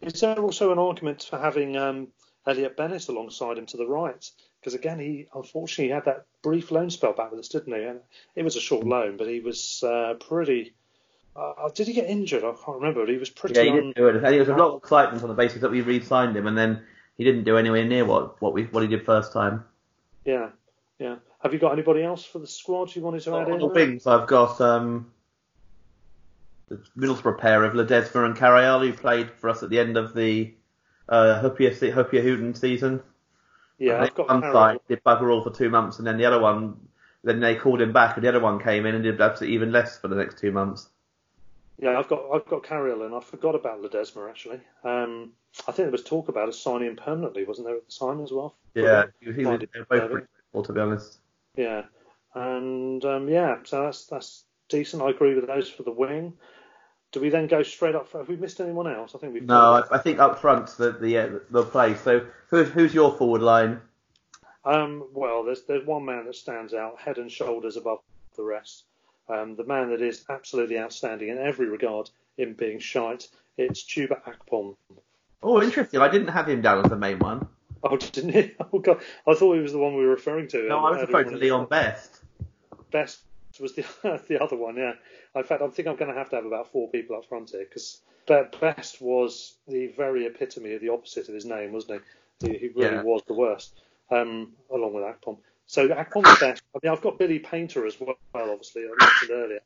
[0.00, 2.08] Is there also an argument for having um,
[2.46, 4.30] Elliott Bennett alongside him to the right?
[4.60, 7.84] Because again, he unfortunately had that brief loan spell back with us, didn't he?
[7.84, 8.00] And
[8.34, 10.74] it was a short loan, but he was uh, pretty.
[11.36, 12.44] Uh, did he get injured?
[12.44, 13.56] I can't remember, but he was pretty.
[13.56, 14.30] Yeah, he didn't do anything.
[14.30, 16.82] There was a lot of excitement on the basis that we re-signed him, and then
[17.16, 19.64] he didn't do anywhere near what what we what he did first time.
[20.24, 20.50] Yeah,
[20.98, 21.16] yeah.
[21.40, 23.58] Have you got anybody else for the squad you wanted to add On in?
[23.58, 25.10] the wings, I've got um,
[26.68, 30.14] the Middlesbrough pair of Ledesma and Carayol, who played for us at the end of
[30.14, 30.54] the
[31.08, 33.02] uh, Hyypiä, se- Hyypiä Hughton season.
[33.78, 36.40] Yeah, I've got one side did bugger all for two months, and then the other
[36.40, 36.74] one
[37.24, 39.72] then they called him back, and the other one came in and did absolutely even
[39.72, 40.88] less for the next two months.
[41.78, 44.60] Yeah, I've got I've got Carayol and I forgot about Ledesma actually.
[44.84, 45.32] Um,
[45.66, 48.22] I think there was talk about us signing him permanently, wasn't there at the time
[48.22, 48.54] as well?
[48.74, 51.18] Yeah, he, he was they were both pretty cool, to be honest.
[51.56, 51.82] Yeah,
[52.34, 55.02] and um, yeah, so that's that's decent.
[55.02, 56.34] I agree with those for the wing.
[57.14, 58.08] Do we then go straight up?
[58.08, 59.14] For, have we missed anyone else?
[59.14, 59.44] I think we've.
[59.44, 61.94] No, I, I think up front the the uh, the play.
[61.94, 63.80] So who's who's your forward line?
[64.64, 68.00] Um, well, there's there's one man that stands out, head and shoulders above
[68.34, 68.82] the rest.
[69.28, 73.28] Um, the man that is absolutely outstanding in every regard in being shite.
[73.56, 74.74] It's Chuba Akpom.
[75.40, 76.00] Oh, interesting.
[76.00, 77.46] I didn't have him down as the main one.
[77.84, 78.54] Oh, didn't he?
[78.72, 80.66] Oh God, I thought he was the one we were referring to.
[80.66, 82.22] No, I was referring to Leon Best.
[82.90, 83.20] Best
[83.60, 83.84] was the
[84.28, 84.92] the other one, yeah.
[85.34, 87.50] In fact, I think I'm going to have to have about four people up front
[87.50, 92.02] here because Best was the very epitome of the opposite of his name, wasn't
[92.40, 92.48] he?
[92.52, 93.02] He, he really Yeah.
[93.02, 93.74] was the worst,
[94.10, 95.38] um, along with Akpom.
[95.66, 96.62] So Akpom's best.
[96.74, 99.60] I mean, I've got Billy Paynter as well, obviously, I mentioned earlier,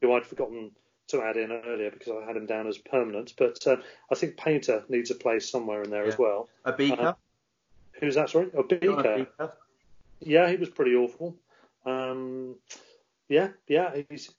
[0.00, 0.70] who I'd forgotten
[1.08, 3.34] to add in earlier because I had him down as permanent.
[3.36, 3.76] But uh,
[4.10, 6.48] I think Paynter needs a place somewhere in there as well.
[6.64, 7.00] A beaker.
[7.02, 7.14] Uh,
[8.00, 8.48] Who's that, sorry?
[8.56, 9.16] A Beaker.
[9.38, 9.52] beaker.
[10.20, 11.36] Yeah, he was pretty awful.
[11.86, 12.56] Um,
[13.28, 14.30] yeah, yeah, he's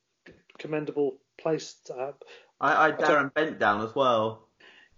[0.57, 1.75] commendable place.
[2.61, 4.47] I, I Darren Bent down as well.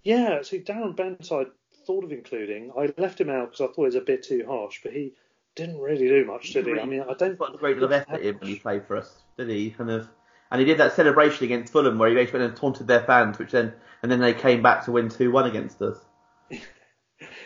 [0.03, 1.45] Yeah, see, Darren Bent, I
[1.85, 2.71] thought of including.
[2.77, 5.13] I left him out because I thought it was a bit too harsh, but he
[5.55, 6.79] didn't really do much, did he?
[6.79, 7.37] I mean, I don't.
[7.37, 9.71] put a great deal of effort in when he played for us, did he?
[9.71, 10.07] Kind of,
[10.51, 13.39] and he did that celebration against Fulham where he basically went and taunted their fans,
[13.39, 13.73] which then
[14.03, 15.97] and then they came back to win two one against us.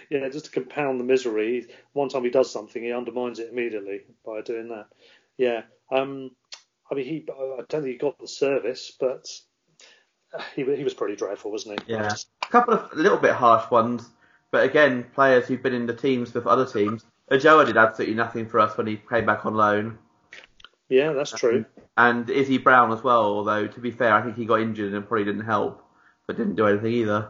[0.10, 4.02] Yeah, just to compound the misery, one time he does something, he undermines it immediately
[4.26, 4.88] by doing that.
[5.38, 5.62] Yeah,
[5.92, 6.32] um,
[6.92, 7.26] I mean, he.
[7.30, 9.28] I don't think he got the service, but
[10.56, 11.94] he he was pretty dreadful, wasn't he?
[11.94, 12.14] Yeah,
[12.44, 14.10] a couple of a little bit harsh ones,
[14.52, 17.06] but again, players who've been in the teams with other teams.
[17.32, 19.98] Ojoa did absolutely nothing for us when he came back on loan,
[20.90, 21.64] Yeah, that's true.
[21.98, 23.24] and Izzy Brown as well.
[23.24, 25.82] Although to be fair, I think he got injured and probably didn't help,
[26.28, 27.30] but didn't do anything either.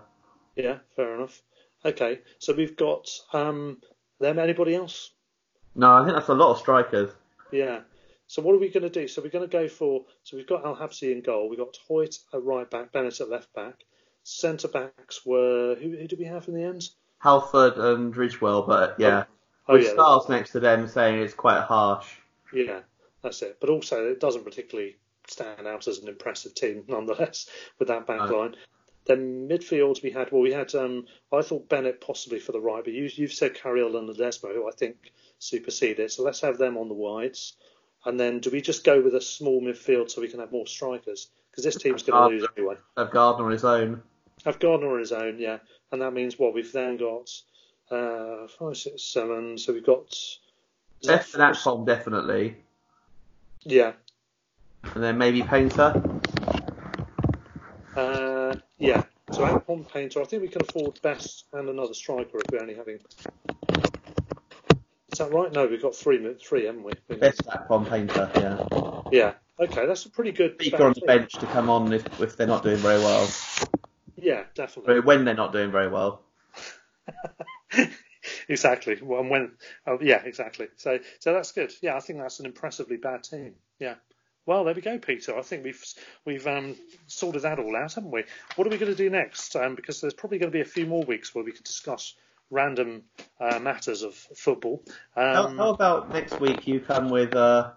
[0.55, 1.39] Yeah, fair enough.
[1.85, 3.77] Okay, so we've got um,
[4.19, 4.39] them.
[4.39, 5.11] Anybody else?
[5.75, 7.11] No, I think that's a lot of strikers.
[7.51, 7.81] Yeah.
[8.31, 9.09] So what are we going to do?
[9.09, 10.05] So we're going to go for.
[10.23, 11.49] So we've got Al Habsi in goal.
[11.49, 13.83] We've got Hoyte at right back, Bennett at left back.
[14.23, 15.89] Centre backs were who?
[15.89, 16.81] Who did we have in the end?
[17.19, 19.25] Halford and Ridgewell, but yeah,
[19.67, 22.07] Oh with yeah, stars next to them saying it's quite harsh.
[22.53, 22.79] yeah,
[23.21, 23.57] that's it.
[23.59, 24.95] But also, it doesn't particularly
[25.27, 28.39] stand out as an impressive team, nonetheless, with that back No.
[28.39, 28.55] line.
[29.07, 30.31] Then midfield we had.
[30.31, 30.73] Well, we had.
[30.73, 34.53] Um, I thought Bennett possibly for the right, but you, you've said Carayol and Ledesma,
[34.53, 36.13] who I think supersede it.
[36.13, 37.57] So let's have them on the wides.
[38.05, 40.65] And then do we just go with a small midfield so we can have more
[40.67, 41.27] strikers?
[41.51, 42.75] Because this team's going to lose anyway.
[42.97, 44.01] Have Gardner on his own.
[44.45, 45.59] Have Gardner on his own, yeah.
[45.91, 46.53] And that means what?
[46.53, 47.29] We've then got
[47.91, 49.57] uh, five, six, seven.
[49.57, 50.15] So we've got.
[51.03, 52.57] Best and Akpom definitely,
[53.63, 53.93] Yeah.
[54.93, 55.99] and then maybe Paynter.
[57.95, 59.03] Uh, yeah.
[59.31, 62.75] So Akpom Paynter, I think we can afford best and another striker if we're only
[62.75, 62.99] having.
[65.21, 65.51] That right?
[65.51, 66.93] No, we've got three, mi- three, haven't we?
[67.17, 69.01] Best Akpom Paynter, yeah.
[69.11, 69.33] Yeah.
[69.63, 70.55] Okay, that's a pretty good.
[70.55, 73.29] Speaker on the bench to come on if, if they're not doing very well,
[74.15, 74.95] Yeah, definitely.
[74.95, 76.23] but when they're not doing very well.
[78.49, 78.97] exactly.
[78.99, 79.51] Well, and when,
[79.85, 80.69] oh, yeah, exactly.
[80.77, 81.71] So, so that's good.
[81.83, 83.53] Yeah, I think that's an impressively bad team.
[83.77, 83.95] Yeah.
[84.47, 85.37] Well, there we go, Peter.
[85.37, 85.83] I think we've
[86.25, 88.23] we've um, sorted that all out, haven't we?
[88.55, 89.55] What are we going to do next?
[89.55, 92.15] Um, because there's probably going to be a few more weeks where we can discuss
[92.51, 93.03] random
[93.39, 94.83] uh, matters of football.
[95.15, 97.71] How, Um, how about next week you come with uh,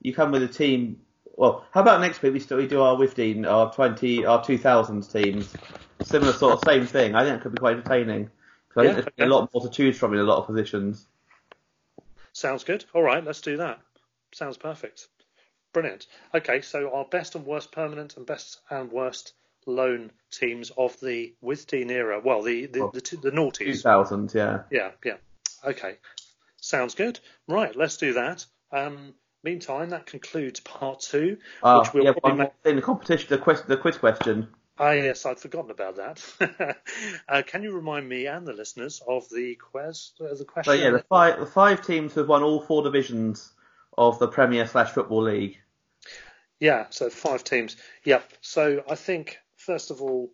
[0.00, 1.00] you come with a team?
[1.36, 4.56] Well, how about next week we still we do our Wifteen, our twenty, our two
[4.56, 5.54] thousands teams,
[6.02, 7.14] similar sort of same thing.
[7.14, 8.30] I think it could be quite entertaining.
[8.68, 9.24] 'Cause I Yeah, think there's okay.
[9.24, 11.08] a lot more to choose from in a lot of positions.
[12.32, 12.84] Sounds good.
[12.94, 13.80] All right, let's do that.
[14.32, 15.08] Sounds perfect.
[15.72, 16.06] Brilliant.
[16.32, 19.32] Okay, so our best and worst permanent and best and worst
[19.66, 22.20] loan teams of the Withdean era.
[22.24, 23.82] Well, the the Well, the, the Two noughties.
[23.82, 24.62] thousands, yeah.
[24.70, 25.16] Yeah, yeah.
[25.64, 25.96] Okay,
[26.60, 27.20] sounds good.
[27.48, 28.46] Right, let's do that.
[28.72, 32.52] Um, meantime, that concludes part two, Uh, which we'll yeah, probably make.
[32.62, 34.48] thing, the competition, the quiz, the quiz question.
[34.78, 36.78] Ah, yes, I'd forgotten about that.
[37.28, 40.12] uh, can you remind me and the listeners of the quiz?
[40.18, 43.52] Uh, the So yeah, the five, the five teams have won all four divisions
[43.98, 45.58] of the Premier slash Football League.
[46.60, 47.76] Yeah, so five teams.
[48.04, 48.32] Yep.
[48.40, 50.30] So I think first of all,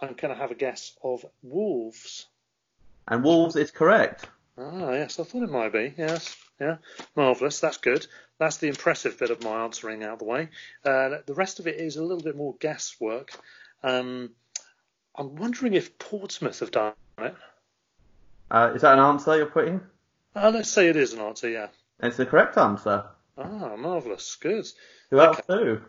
[0.00, 2.26] I'm going to have a guess of Wolves.
[3.08, 4.26] And Wolves is correct.
[4.58, 5.94] Ah, yes, I thought it might be.
[5.96, 6.76] Yes, yeah,
[7.14, 7.60] marvelous.
[7.60, 8.06] That's good.
[8.38, 10.48] That's the impressive bit of my answering out of the way.
[10.84, 13.32] Uh, the rest of it is a little bit more guesswork.
[13.82, 14.30] Um,
[15.14, 17.34] I'm wondering if Portsmouth have done it.
[18.50, 19.80] Uh, is that an answer you're putting?
[20.34, 21.48] Uh, let's say it is an answer.
[21.48, 21.68] Yeah.
[22.00, 23.04] It's the correct answer.
[23.38, 24.36] Ah, marvellous.
[24.36, 24.66] Good.
[25.10, 25.82] Who else do?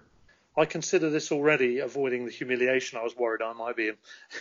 [0.57, 3.91] I consider this already avoiding the humiliation I was worried I might be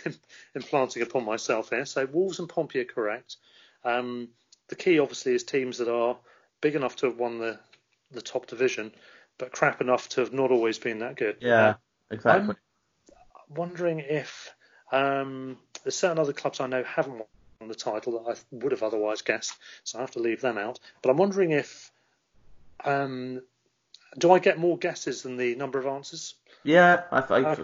[0.55, 1.85] implanting upon myself here.
[1.85, 3.37] So Wolves and Pompey are correct.
[3.85, 4.29] Um,
[4.67, 6.17] the key, obviously, is teams that are
[6.59, 7.59] big enough to have won the,
[8.11, 8.91] the top division,
[9.37, 11.37] but crap enough to have not always been that good.
[11.39, 11.75] Yeah,
[12.09, 12.49] exactly.
[12.49, 14.51] I'm wondering if
[14.91, 17.19] um, there's certain other clubs I know haven't
[17.59, 19.53] won the title that I would have otherwise guessed,
[19.83, 20.79] so I have to leave them out.
[21.03, 21.91] But I'm wondering if
[22.83, 23.41] um,
[24.17, 26.35] do I get more guesses than the number of answers?
[26.63, 27.63] Yeah, I, I uh,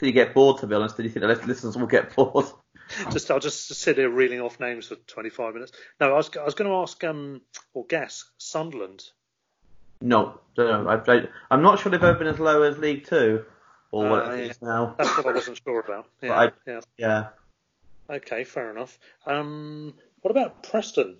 [0.00, 0.60] you get bored.
[0.60, 2.46] To be honest, do you think the listeners will get bored?
[3.10, 5.72] just I'll just sit here reeling off names for 25 minutes.
[6.00, 7.40] No, I was I was going to ask um
[7.74, 9.04] or guess Sunderland.
[10.00, 13.44] No, no, I, am not sure they've ever been as low as League Two
[13.90, 14.94] or what uh, it is now.
[14.96, 16.06] That's what I wasn't sure about.
[16.22, 16.80] Yeah, I, yeah.
[16.96, 17.26] Yeah.
[18.08, 18.98] Okay, fair enough.
[19.26, 21.16] Um, what about Preston?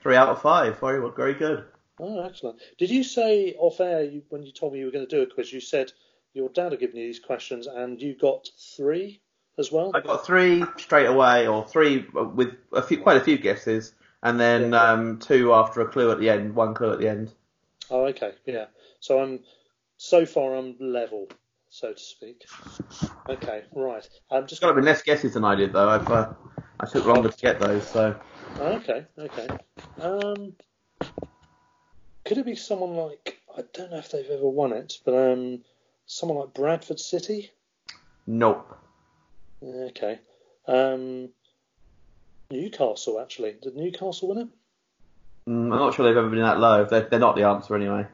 [0.00, 0.80] Three out of five.
[0.80, 1.64] Very, very good.
[2.00, 2.60] Oh, excellent.
[2.78, 5.22] Did you say off air you, when you told me you were going to do
[5.22, 5.52] a quiz?
[5.52, 5.92] You said
[6.32, 9.20] your dad had given you these questions and you got three
[9.58, 9.90] as well.
[9.94, 13.92] I got three straight away, or three with a few, quite a few guesses,
[14.22, 14.82] and then yeah.
[14.82, 17.32] um, two after a clue at the end, one clue at the end.
[17.90, 18.66] Oh, okay, yeah.
[19.00, 19.40] So I'm
[19.98, 21.28] so far I'm level,
[21.68, 22.46] so to speak.
[23.28, 24.08] Okay, right.
[24.30, 25.88] I'm just got to be less guesses than I did though.
[25.88, 26.32] I've, uh,
[26.80, 28.18] I took longer to get those, so.
[28.58, 29.48] Okay, okay.
[30.00, 30.54] Um,
[32.30, 35.62] could it be someone like I don't know if they've ever won it, but um,
[36.06, 37.50] someone like Bradford City?
[38.24, 38.78] Nope.
[39.60, 40.20] Okay.
[40.68, 41.30] Um,
[42.48, 43.56] Newcastle actually.
[43.60, 44.48] Did Newcastle win it?
[45.48, 46.84] Mm, I'm not sure they've ever been that low.
[46.84, 48.06] They're, they're not the answer anyway.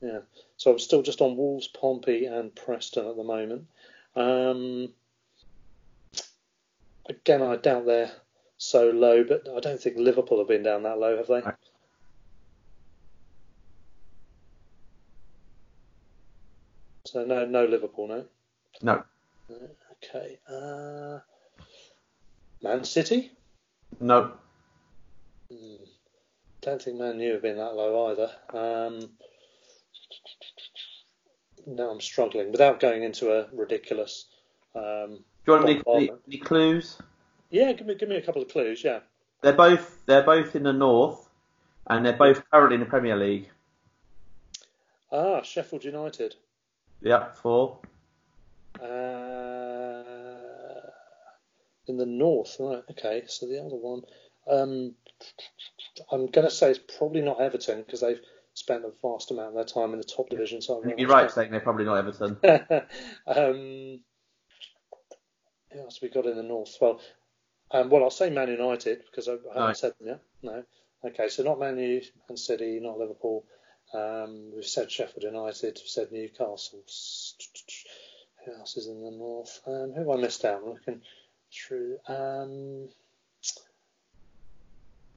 [0.00, 0.20] Yeah.
[0.58, 3.66] So I'm still just on Wolves, Pompey, and Preston at the moment.
[4.14, 4.92] Um,
[7.08, 8.12] again, I doubt they're
[8.58, 11.42] so low, but I don't think Liverpool have been down that low, have they?
[17.16, 18.24] So no, no Liverpool, no.
[18.82, 19.02] No.
[20.04, 20.38] Okay.
[20.46, 21.20] Uh,
[22.62, 23.32] Man City.
[23.98, 24.32] No.
[25.50, 25.76] Hmm.
[26.60, 28.30] Don't think Man U have been that low either.
[28.52, 29.08] Um,
[31.66, 34.26] now I'm struggling without going into a ridiculous.
[34.74, 36.98] Um, Do you want any, any, any clues?
[37.48, 38.84] Yeah, give me give me a couple of clues.
[38.84, 38.98] Yeah.
[39.40, 41.26] They're both they're both in the north,
[41.86, 43.48] and they're both currently in the Premier League.
[45.10, 46.36] Ah, Sheffield United.
[47.00, 47.78] Yeah, four.
[48.80, 50.36] Uh,
[51.86, 52.82] in the north, right?
[52.90, 54.02] Okay, so the other one,
[54.48, 54.94] um,
[56.10, 58.20] I'm going to say it's probably not Everton because they've
[58.54, 60.62] spent a vast amount of their time in the top division.
[60.62, 62.38] So you're right saying they're probably not Everton.
[63.26, 64.00] um,
[65.72, 66.76] who else we got in the north?
[66.80, 67.00] Well,
[67.70, 69.72] um, well, I'll say Man United because I, I haven't no.
[69.72, 70.22] said them yet.
[70.42, 70.64] No.
[71.04, 73.44] Okay, so not Man U, Man City, not Liverpool.
[73.96, 76.82] Um, we've said Sheffield United, we've said Newcastle.
[78.44, 79.60] Who else is in the north?
[79.66, 80.60] Um, who have I missed out?
[80.62, 81.00] I'm looking
[81.52, 81.96] through.
[82.06, 82.88] Um,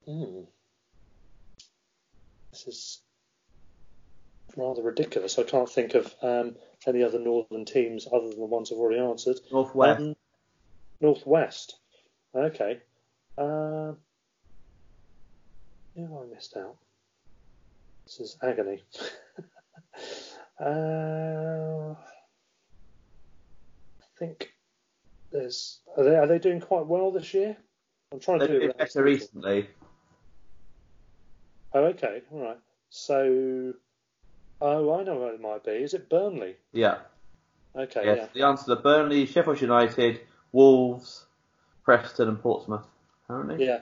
[0.05, 0.41] hmm.
[2.51, 3.01] This is
[4.55, 5.38] rather ridiculous.
[5.38, 6.55] I can't think of um,
[6.88, 9.39] any other northern teams other than the ones I've already answered.
[9.51, 9.99] Northwest.
[9.99, 10.15] Um,
[11.01, 11.75] Northwest.
[12.34, 12.80] Okay.
[13.38, 13.93] Uh,
[15.95, 16.77] who have I missed out?
[18.10, 18.84] This is agony.
[20.60, 21.95] uh, I
[24.18, 24.51] think
[25.32, 25.82] there's.
[25.95, 27.55] Are they, are they doing quite well this year?
[28.12, 29.70] I'm trying They've to do it better recently.
[31.72, 32.57] Oh, okay, all right.
[32.89, 33.74] So,
[34.60, 35.74] oh, I know what it might be.
[35.74, 36.55] Is it Burnley?
[36.72, 36.97] Yeah.
[37.76, 38.01] Okay.
[38.03, 38.28] Yes, yeah.
[38.34, 41.28] the answer to Burnley, Sheffield United, Wolves,
[41.84, 42.88] Preston, and Portsmouth.
[43.26, 43.64] Apparently.
[43.64, 43.82] Yeah.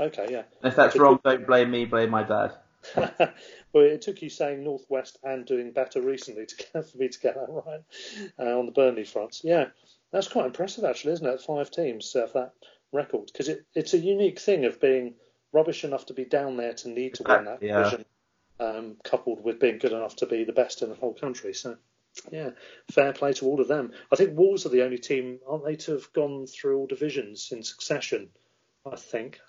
[0.00, 0.28] Okay.
[0.30, 0.44] Yeah.
[0.64, 1.84] If that's wrong, don't blame me.
[1.84, 2.54] Blame my dad.
[2.96, 7.20] well, it took you saying Northwest and doing better recently to get, for me to
[7.20, 7.80] get that right
[8.38, 9.40] uh, on the Burnley front.
[9.42, 9.66] Yeah,
[10.12, 11.40] that's quite impressive, actually, isn't it?
[11.40, 12.52] Five teams have that
[12.92, 15.14] record because it, it's a unique thing of being
[15.52, 17.78] rubbish enough to be down there to need to win that yeah.
[17.78, 18.04] division,
[18.60, 21.54] um, coupled with being good enough to be the best in the whole country.
[21.54, 21.76] So,
[22.30, 22.50] yeah,
[22.90, 23.92] fair play to all of them.
[24.12, 27.50] I think Wolves are the only team, aren't they, to have gone through all divisions
[27.52, 28.30] in succession?
[28.90, 29.40] I think.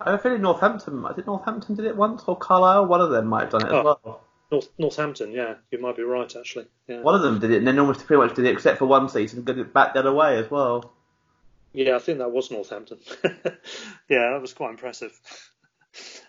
[0.00, 1.04] I feeling Northampton.
[1.06, 2.86] I think Northampton did it once, or Carlisle.
[2.86, 4.20] One of them might have done it oh, as well.
[4.50, 6.66] North, Northampton, yeah, you might be right actually.
[6.86, 7.00] Yeah.
[7.00, 9.08] One of them did it, and then almost pretty much did it, except for one
[9.08, 10.92] season, got it back the other way as well.
[11.72, 12.98] Yeah, I think that was Northampton.
[14.08, 15.12] yeah, that was quite impressive.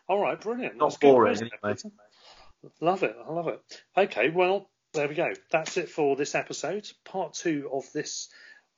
[0.08, 0.78] All right, brilliant.
[0.78, 1.78] Not That's boring, anyway.
[2.82, 3.16] Love it.
[3.26, 3.62] I love it.
[3.96, 5.32] Okay, well, there we go.
[5.52, 6.90] That's it for this episode.
[7.06, 8.30] Part two of this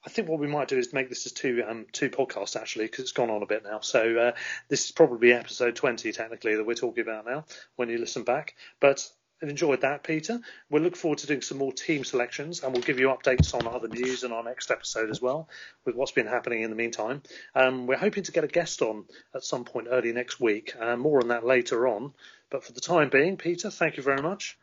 [0.05, 2.85] I think what we might do is make this as two um, two podcasts actually
[2.85, 3.81] because it's gone on a bit now.
[3.81, 4.31] So uh,
[4.69, 7.45] this is probably episode twenty technically that we're talking about now
[7.75, 8.55] when you listen back.
[8.79, 9.09] But
[9.41, 10.39] enjoyed that, Peter.
[10.69, 13.67] We'll look forward to doing some more team selections and we'll give you updates on
[13.67, 15.47] other news in our next episode as well
[15.85, 17.21] with what's been happening in the meantime.
[17.55, 20.73] Um, we're hoping to get a guest on at some point early next week.
[20.79, 22.13] Uh, more on that later on.
[22.49, 24.57] But for the time being, Peter, thank you very much.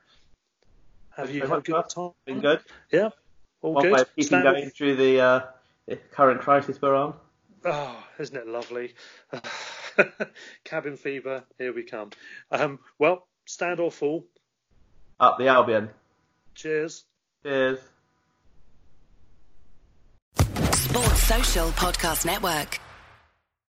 [1.16, 2.10] Have you had a good time?
[2.26, 2.60] Been good.
[2.90, 3.10] Yeah.
[3.62, 3.92] All One good.
[3.92, 5.40] way of keeping Stand- going through the uh,
[6.12, 7.14] current crisis we're on.
[7.64, 8.94] Oh, isn't it lovely?
[10.64, 12.10] Cabin fever, here we come.
[12.50, 14.24] Um, well, stand or fall.
[15.18, 15.88] Up the Albion.
[16.54, 17.04] Cheers.
[17.42, 17.78] Cheers.
[20.72, 22.78] Sports Social Podcast Network.